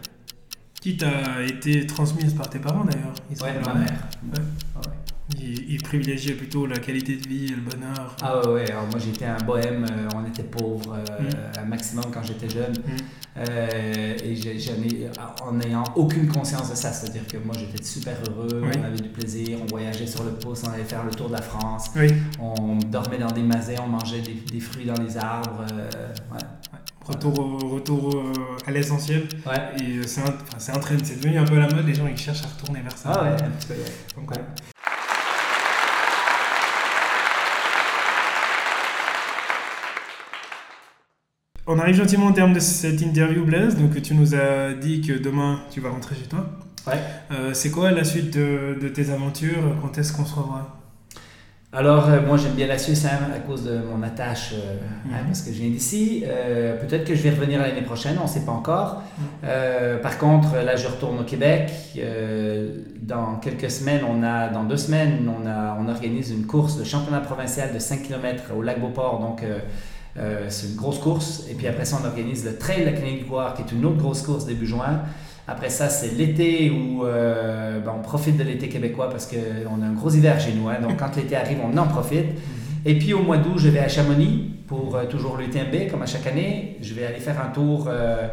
Qui 0.81 0.97
t'a 0.97 1.43
été 1.43 1.87
transmise 1.87 2.33
par 2.35 2.49
tes 2.49 2.59
parents 2.59 2.85
d'ailleurs 2.85 3.13
là. 3.13 3.73
ma 3.75 3.81
mère. 3.81 4.09
Ouais. 4.33 4.43
Ouais. 5.47 5.53
Ils, 5.69 5.75
ils 5.75 5.83
privilégiaient 5.83 6.35
plutôt 6.35 6.67
la 6.67 6.79
qualité 6.79 7.17
de 7.17 7.29
vie 7.29 7.47
et 7.47 7.57
le 7.57 7.63
bonheur. 7.63 8.17
Ah 8.23 8.41
ouais, 8.41 8.53
ouais. 8.55 8.71
Alors 8.71 8.87
moi 8.87 8.99
j'étais 8.99 9.25
un 9.27 9.39
bohème, 9.39 9.85
euh, 9.85 10.09
on 10.15 10.27
était 10.27 10.43
pauvres 10.43 10.95
euh, 10.95 11.23
Mm. 11.23 11.59
un 11.61 11.65
maximum 11.65 12.05
quand 12.13 12.23
j'étais 12.23 12.49
jeune. 12.49 12.73
Mm. 12.73 12.91
Euh, 13.39 14.15
et 14.25 14.35
j'ai- 14.37 14.57
ai, 14.57 15.11
en 15.43 15.53
n'ayant 15.53 15.85
aucune 15.95 16.27
conscience 16.29 16.71
de 16.71 16.75
ça, 16.75 16.93
c'est-à-dire 16.93 17.27
que 17.27 17.37
moi 17.39 17.55
j'étais 17.59 17.83
super 17.85 18.15
heureux, 18.29 18.63
Oui. 18.65 18.71
on 18.81 18.85
avait 18.85 18.97
du 19.01 19.09
plaisir, 19.11 19.59
on 19.63 19.67
voyageait 19.67 20.07
sur 20.07 20.25
le 20.25 20.31
pouce, 20.33 20.63
on 20.67 20.73
allait 20.73 20.85
faire 20.85 21.05
le 21.05 21.11
tour 21.11 21.29
de 21.29 21.35
la 21.35 21.43
France, 21.43 21.91
Oui. 21.97 22.09
on 22.41 22.77
dormait 22.77 23.19
dans 23.19 23.31
des 23.31 23.43
masets, 23.43 23.77
on 23.81 23.89
mangeait 23.89 24.21
des, 24.23 24.35
des 24.51 24.61
fruits 24.61 24.87
dans 24.87 25.01
les 25.03 25.17
arbres. 25.17 25.65
ouais. 26.33 26.39
Retour, 27.05 27.39
au- 27.39 27.69
retour 27.69 28.33
à 28.67 28.71
l'essentiel. 28.73 29.29
Ouais. 29.47 29.81
Et 29.81 30.05
c'est 30.09 30.23
un, 30.23 30.25
un 30.75 30.79
trend, 30.81 30.97
c'est 31.05 31.21
devenu 31.23 31.39
un 31.39 31.45
peu 31.45 31.57
la 31.57 31.69
mode, 31.73 31.87
les 31.87 31.95
gens 31.95 32.07
ils 32.09 32.17
cherchent 32.17 32.43
à 32.43 32.49
retourner 32.49 32.81
vers 32.81 32.97
ça. 32.99 33.13
Ah 33.15 33.23
ouais. 33.23 33.37
Donc, 34.17 34.31
Ouais. 34.31 34.39
On 41.67 41.79
arrive 41.81 41.97
gentiment 41.97 42.27
au 42.29 42.33
terme 42.33 42.53
de 42.53 42.61
cette 42.61 43.01
interview, 43.03 43.45
Blaise. 43.45 43.77
Donc, 43.77 44.01
tu 44.01 44.15
nous 44.15 44.35
as 44.35 44.73
dit 44.81 45.01
que 45.01 45.13
demain, 45.15 45.61
tu 45.71 45.81
vas 45.81 45.91
rentrer 45.91 46.15
chez 46.15 46.29
toi. 46.29 46.47
Ouais. 46.87 46.95
Euh, 47.33 47.51
c'est 47.55 47.71
quoi 47.73 47.91
la 47.91 48.05
suite 48.05 48.33
de, 48.37 48.79
de 48.81 48.89
tes 48.89 49.11
aventures? 49.11 49.75
Quand 49.83 49.99
est-ce 49.99 50.13
qu'on 50.13 50.25
se 50.25 50.35
revoit? 50.37 50.77
Alors, 51.73 52.09
euh, 52.09 52.21
moi, 52.25 52.37
j'aime 52.37 52.53
bien 52.53 52.69
la 52.69 52.79
Suisse 52.79 53.05
hein, 53.05 53.19
à 53.35 53.41
cause 53.41 53.65
de 53.65 53.79
mon 53.81 54.01
attache, 54.05 54.53
euh, 54.55 54.77
hein, 55.07 55.19
Mhm. 55.23 55.27
parce 55.27 55.43
que 55.43 55.53
je 55.53 55.59
viens 55.61 55.69
d'ici. 55.71 56.23
Euh, 56.25 56.77
Peut-être 56.81 57.05
que 57.05 57.17
je 57.17 57.23
vais 57.23 57.31
revenir 57.31 57.61
l'année 57.61 57.83
prochaine, 57.83 58.17
on 58.21 58.23
ne 58.23 58.29
sait 58.29 58.45
pas 58.47 58.53
encore. 58.53 59.03
Mhm. 59.19 60.01
Par 60.03 60.19
contre, 60.19 60.55
là, 60.65 60.77
je 60.77 60.87
retourne 60.87 61.19
au 61.19 61.25
Québec. 61.25 61.73
Dans 63.03 63.37
quelques 63.43 63.71
semaines, 63.73 64.03
on 64.09 64.23
a, 64.23 64.49
dans 64.49 64.63
deux 64.63 64.77
semaines, 64.77 65.29
on, 65.29 65.45
a, 65.49 65.77
on 65.81 65.89
organise 65.89 66.31
une 66.31 66.47
course, 66.47 66.79
le 66.79 66.85
championnat 66.85 67.21
provincial 67.21 67.73
de 67.75 67.79
5 67.81 68.03
km 68.05 68.53
au 68.57 68.63
lac 68.63 68.81
Beauport. 68.81 69.19
Donc, 69.19 69.43
euh, 70.19 70.47
c'est 70.49 70.69
une 70.69 70.77
grosse 70.77 70.99
course. 70.99 71.45
Et 71.51 71.55
puis 71.55 71.67
après 71.67 71.85
ça, 71.85 71.99
on 72.03 72.07
organise 72.07 72.45
le 72.45 72.57
Trail 72.57 72.81
de 72.81 72.87
la 72.87 72.93
Clinique 72.93 73.19
du 73.21 73.25
Coureur, 73.27 73.55
qui 73.55 73.63
est 73.63 73.73
une 73.73 73.85
autre 73.85 73.99
grosse 73.99 74.23
course 74.23 74.47
début 74.47 74.67
juin. 74.67 75.01
Après 75.49 75.69
ça, 75.71 75.89
c'est 75.89 76.13
l'été 76.15 76.71
où 76.71 77.05
euh, 77.05 77.79
ben, 77.81 77.93
on 77.99 78.03
profite 78.03 78.37
de 78.37 78.43
l'été 78.43 78.69
québécois 78.69 79.09
parce 79.11 79.27
qu'on 79.27 79.83
a 79.83 79.87
un 79.87 79.93
gros 79.93 80.11
hiver 80.11 80.41
chez 80.41 80.53
nous. 80.55 80.69
hein. 80.69 80.79
donc, 80.83 80.97
quand 80.99 81.15
l'été 81.17 81.37
arrive, 81.37 81.59
on 81.65 81.77
en 81.77 81.87
profite. 81.87 82.27
Et 82.85 82.99
puis, 82.99 83.13
au 83.15 83.23
mois 83.23 83.37
d'août, 83.37 83.55
je 83.59 83.69
vais 83.69 83.79
à 83.81 83.89
Chamonix 83.89 84.51
pour 84.67 84.97
euh, 84.97 85.05
toujours 85.07 85.37
l'UTMB, 85.37 85.89
comme 85.91 86.03
à 86.03 86.07
chaque 86.07 86.27
année. 86.27 86.77
Je 86.83 86.95
vais 86.95 87.07
aller 87.07 87.21
faire 87.21 87.41
un 87.41 87.49
tour 87.53 87.87
euh, 87.89 88.27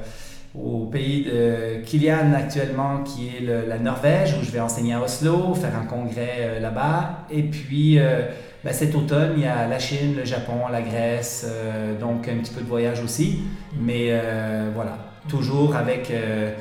au 0.55 0.85
pays 0.85 1.23
de 1.25 1.83
Kilian 1.83 2.33
actuellement, 2.35 3.03
qui 3.03 3.27
est 3.27 3.41
le- 3.41 3.67
la 3.67 3.77
Norvège, 3.79 4.35
où 4.39 4.43
je 4.45 4.51
vais 4.51 4.59
enseigner 4.59 4.93
à 4.93 5.01
Oslo, 5.03 5.53
faire 5.55 5.75
un 5.75 5.85
congrès 5.85 6.59
là-bas. 6.61 7.25
Et 7.31 7.43
puis, 7.43 7.99
ben, 8.63 8.73
cet 8.73 8.95
automne, 8.95 9.33
il 9.37 9.43
y 9.43 9.45
a 9.47 9.67
la 9.67 9.79
Chine, 9.79 10.15
le 10.15 10.23
Japon, 10.25 10.67
la 10.71 10.81
Grèce, 10.81 11.45
euh, 11.47 11.99
donc 11.99 12.27
un 12.29 12.37
petit 12.37 12.53
peu 12.53 12.61
de 12.61 12.67
voyage 12.67 13.01
aussi. 13.03 13.39
Mais 13.79 14.07
euh, 14.11 14.69
voilà, 14.73 14.97
toujours 15.27 15.75
avec... 15.75 16.09
euh, 16.11 16.51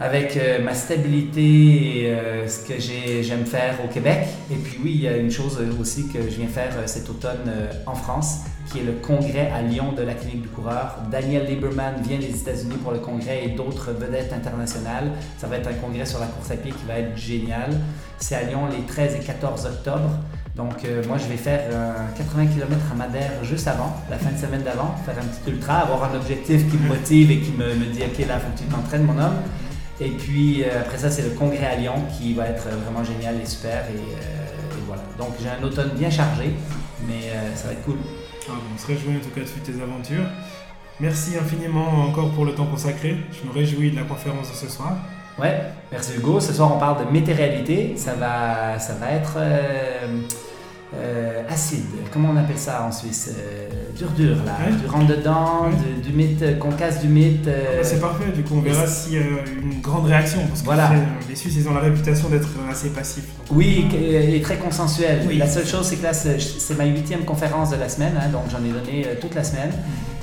avec 0.00 0.36
ma 0.64 0.74
stabilité 0.74 2.08
et 2.08 2.48
ce 2.48 2.66
que 2.66 2.80
j'ai- 2.80 3.22
j'aime 3.22 3.46
faire 3.46 3.76
au 3.84 3.86
Québec. 3.86 4.26
Et 4.50 4.56
puis 4.56 4.76
oui, 4.82 4.90
il 4.96 5.02
y 5.02 5.06
a 5.08 5.16
une 5.16 5.30
chose 5.30 5.56
aussi 5.80 6.08
que 6.08 6.20
je 6.22 6.36
viens 6.36 6.48
faire 6.48 6.72
cet 6.86 7.08
automne 7.08 7.48
en 7.86 7.94
France, 7.94 8.40
qui 8.72 8.80
est 8.80 8.82
le 8.82 8.94
congrès 8.94 9.52
à 9.54 9.62
Lyon 9.62 9.92
de 9.96 10.02
la 10.02 10.14
clinique 10.14 10.42
du 10.42 10.48
coureur. 10.48 10.96
Daniel 11.12 11.46
Lieberman 11.46 11.94
vient 12.02 12.18
des 12.18 12.34
États-Unis 12.36 12.74
pour 12.82 12.90
le 12.90 12.98
congrès 12.98 13.44
et 13.44 13.50
d'autres 13.50 13.92
vedettes 13.92 14.32
internationales. 14.32 15.12
Ça 15.38 15.46
va 15.46 15.58
être 15.58 15.68
un 15.68 15.74
congrès 15.74 16.06
sur 16.06 16.18
la 16.18 16.26
course 16.26 16.50
à 16.50 16.56
pied 16.56 16.72
qui 16.72 16.84
va 16.88 16.98
être 16.98 17.16
génial. 17.16 17.70
C'est 18.18 18.34
à 18.34 18.42
Lyon 18.42 18.62
les 18.76 18.84
13 18.84 19.14
et 19.14 19.20
14 19.24 19.64
octobre. 19.66 20.10
Donc, 20.56 20.84
euh, 20.84 21.02
moi, 21.08 21.18
je 21.18 21.24
vais 21.26 21.36
faire 21.36 21.62
euh, 21.72 21.92
80 22.16 22.46
km 22.46 22.80
à 22.92 22.94
Madère 22.94 23.42
juste 23.42 23.66
avant, 23.66 23.96
la 24.08 24.18
fin 24.18 24.30
de 24.30 24.38
semaine 24.38 24.62
d'avant, 24.62 24.94
faire 25.04 25.16
un 25.18 25.26
petit 25.26 25.50
ultra, 25.50 25.78
avoir 25.78 26.12
un 26.12 26.14
objectif 26.14 26.70
qui 26.70 26.76
me 26.76 26.88
motive 26.88 27.30
et 27.32 27.40
qui 27.40 27.50
me, 27.50 27.74
dit 27.86 28.02
Ok, 28.02 28.24
là, 28.26 28.38
faut 28.38 28.52
que 28.52 28.58
tu 28.58 28.64
t'entraînes, 28.66 29.02
mon 29.02 29.18
homme. 29.18 29.34
Et 30.00 30.10
puis, 30.10 30.62
euh, 30.62 30.80
après 30.80 30.98
ça, 30.98 31.10
c'est 31.10 31.22
le 31.22 31.30
congrès 31.30 31.66
à 31.66 31.74
Lyon 31.74 31.94
qui 32.16 32.34
va 32.34 32.46
être 32.46 32.68
vraiment 32.68 33.02
génial 33.02 33.40
et 33.40 33.46
super. 33.46 33.84
Et, 33.90 33.98
euh, 33.98 34.76
voilà. 34.86 35.02
Donc, 35.18 35.30
j'ai 35.42 35.48
un 35.48 35.62
automne 35.64 35.90
bien 35.96 36.10
chargé, 36.10 36.54
mais 37.08 37.32
ça 37.56 37.68
va 37.68 37.72
être 37.72 37.84
cool. 37.84 37.96
Ah, 38.48 38.52
on 38.72 38.78
se 38.78 38.86
réjouit 38.86 39.16
en 39.16 39.20
tout 39.20 39.30
cas 39.34 39.40
de 39.40 39.46
suivre 39.46 39.64
tes 39.64 39.82
aventures. 39.82 40.26
Merci 41.00 41.36
infiniment 41.36 42.04
encore 42.06 42.30
pour 42.32 42.44
le 42.44 42.54
temps 42.54 42.66
consacré. 42.66 43.16
Je 43.32 43.48
me 43.48 43.52
réjouis 43.52 43.90
de 43.90 43.96
la 43.96 44.02
conférence 44.02 44.50
de 44.50 44.54
ce 44.54 44.68
soir. 44.68 44.98
Ouais, 45.38 45.60
merci 45.90 46.12
Hugo. 46.16 46.38
Ce 46.40 46.52
soir, 46.52 46.72
on 46.74 46.78
parle 46.78 47.06
de 47.06 47.10
météréalité. 47.10 47.94
Ça 47.96 48.14
va, 48.14 48.78
ça 48.78 48.94
va 48.94 49.10
être 49.10 49.34
euh, 49.38 50.06
euh, 50.94 51.42
acide. 51.48 51.82
Comment 52.12 52.30
on 52.32 52.36
appelle 52.36 52.58
ça 52.58 52.84
en 52.88 52.92
Suisse 52.92 53.32
Euh, 53.36 53.68
Dur, 53.96 54.08
dur, 54.10 54.36
là. 54.44 54.52
Ouais. 54.66 54.72
Du 54.76 54.86
rentre 54.86 55.06
dedans, 55.06 55.66
Ouais. 55.68 55.70
du, 56.02 56.10
du 56.10 56.16
mythe, 56.16 56.58
qu'on 56.58 56.70
casse 56.72 57.00
du 57.00 57.06
mythe. 57.08 57.46
Ah 57.48 57.76
bah, 57.76 57.84
c'est 57.84 58.00
parfait, 58.00 58.30
du 58.34 58.42
coup 58.42 58.54
on 58.56 58.60
verra 58.60 58.84
s'il 58.88 59.14
y 59.14 59.18
a 59.18 59.20
une 59.20 59.80
grande 59.80 60.06
réaction. 60.06 60.40
Parce 60.48 60.60
que 60.60 60.64
Voilà. 60.64 60.88
tu 61.22 61.28
les 61.28 61.36
Suisses 61.36 61.54
ils 61.58 61.68
ont 61.68 61.74
la 61.74 61.80
réputation 61.80 62.28
d'être 62.28 62.48
assez 62.70 62.88
passifs. 62.90 63.24
Oui, 63.52 63.86
et 63.94 64.40
très 64.42 64.56
consensuel. 64.56 65.20
Oui. 65.28 65.38
La 65.38 65.46
seule 65.48 65.66
chose, 65.66 65.86
c'est 65.86 65.96
que 65.96 66.02
là, 66.02 66.12
c'est 66.12 66.76
ma 66.76 66.84
huitième 66.86 67.24
conférence 67.24 67.70
de 67.70 67.76
la 67.76 67.88
semaine, 67.88 68.14
hein, 68.20 68.28
donc 68.32 68.42
j'en 68.50 68.58
ai 68.64 68.70
donné 68.72 69.06
toute 69.20 69.34
la 69.36 69.44
semaine. 69.44 69.70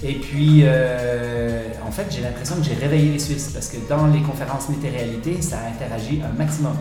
Et 0.03 0.15
puis, 0.15 0.61
euh, 0.63 1.61
en 1.85 1.91
fait, 1.91 2.07
j'ai 2.09 2.21
l'impression 2.21 2.55
que 2.55 2.63
j'ai 2.63 2.73
réveillé 2.73 3.11
les 3.11 3.19
Suisses 3.19 3.51
parce 3.53 3.67
que 3.67 3.77
dans 3.87 4.07
les 4.07 4.21
conférences 4.21 4.69
météo-réalité, 4.69 5.41
ça 5.41 5.57
interagit 5.67 6.21
un 6.23 6.35
maximum. 6.35 6.75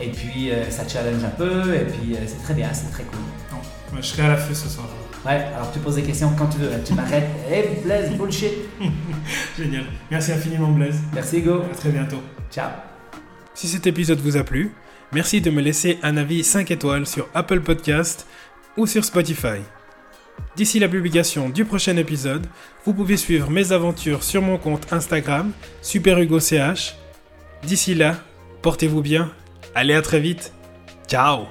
Et 0.00 0.08
puis, 0.08 0.50
euh, 0.50 0.68
ça 0.70 0.86
challenge 0.86 1.24
un 1.24 1.30
peu, 1.30 1.74
et 1.74 1.84
puis 1.84 2.14
euh, 2.14 2.18
c'est 2.26 2.42
très 2.42 2.54
bien, 2.54 2.68
c'est 2.72 2.90
très 2.90 3.04
cool. 3.04 3.18
Non, 3.50 3.58
ouais, 3.94 4.02
je 4.02 4.06
serai 4.06 4.24
à 4.24 4.28
l'affût 4.28 4.54
ce 4.54 4.68
soir. 4.68 4.86
Ouais, 5.24 5.44
alors 5.54 5.72
tu 5.72 5.78
poses 5.78 5.94
des 5.94 6.02
questions 6.02 6.30
quand 6.36 6.48
tu 6.48 6.58
veux, 6.58 6.70
hein. 6.70 6.80
tu 6.84 6.92
m'arrêtes. 6.92 7.28
Hey, 7.50 7.80
Blaise, 7.84 8.10
bullshit. 8.12 8.52
Génial. 9.58 9.84
Merci 10.10 10.32
infiniment 10.32 10.70
Blaise. 10.70 10.96
Merci, 11.14 11.38
Hugo. 11.38 11.62
À 11.70 11.74
très 11.74 11.90
bientôt. 11.90 12.22
Ciao. 12.50 12.70
Si 13.54 13.68
cet 13.68 13.86
épisode 13.86 14.20
vous 14.20 14.36
a 14.36 14.44
plu, 14.44 14.72
merci 15.12 15.40
de 15.40 15.50
me 15.50 15.62
laisser 15.62 15.98
un 16.02 16.16
avis 16.16 16.44
5 16.44 16.70
étoiles 16.70 17.06
sur 17.06 17.26
Apple 17.34 17.60
Podcast 17.60 18.26
ou 18.76 18.86
sur 18.86 19.04
Spotify. 19.04 19.60
D'ici 20.56 20.78
la 20.78 20.88
publication 20.88 21.50
du 21.50 21.64
prochain 21.64 21.96
épisode, 21.96 22.46
vous 22.84 22.94
pouvez 22.94 23.16
suivre 23.16 23.50
mes 23.50 23.72
aventures 23.72 24.22
sur 24.22 24.40
mon 24.40 24.56
compte 24.56 24.90
Instagram, 24.92 25.52
SuperHugoCH. 25.82 26.94
D'ici 27.62 27.94
là, 27.94 28.16
portez-vous 28.62 29.02
bien, 29.02 29.30
allez 29.74 29.94
à 29.94 30.02
très 30.02 30.20
vite, 30.20 30.52
ciao 31.08 31.46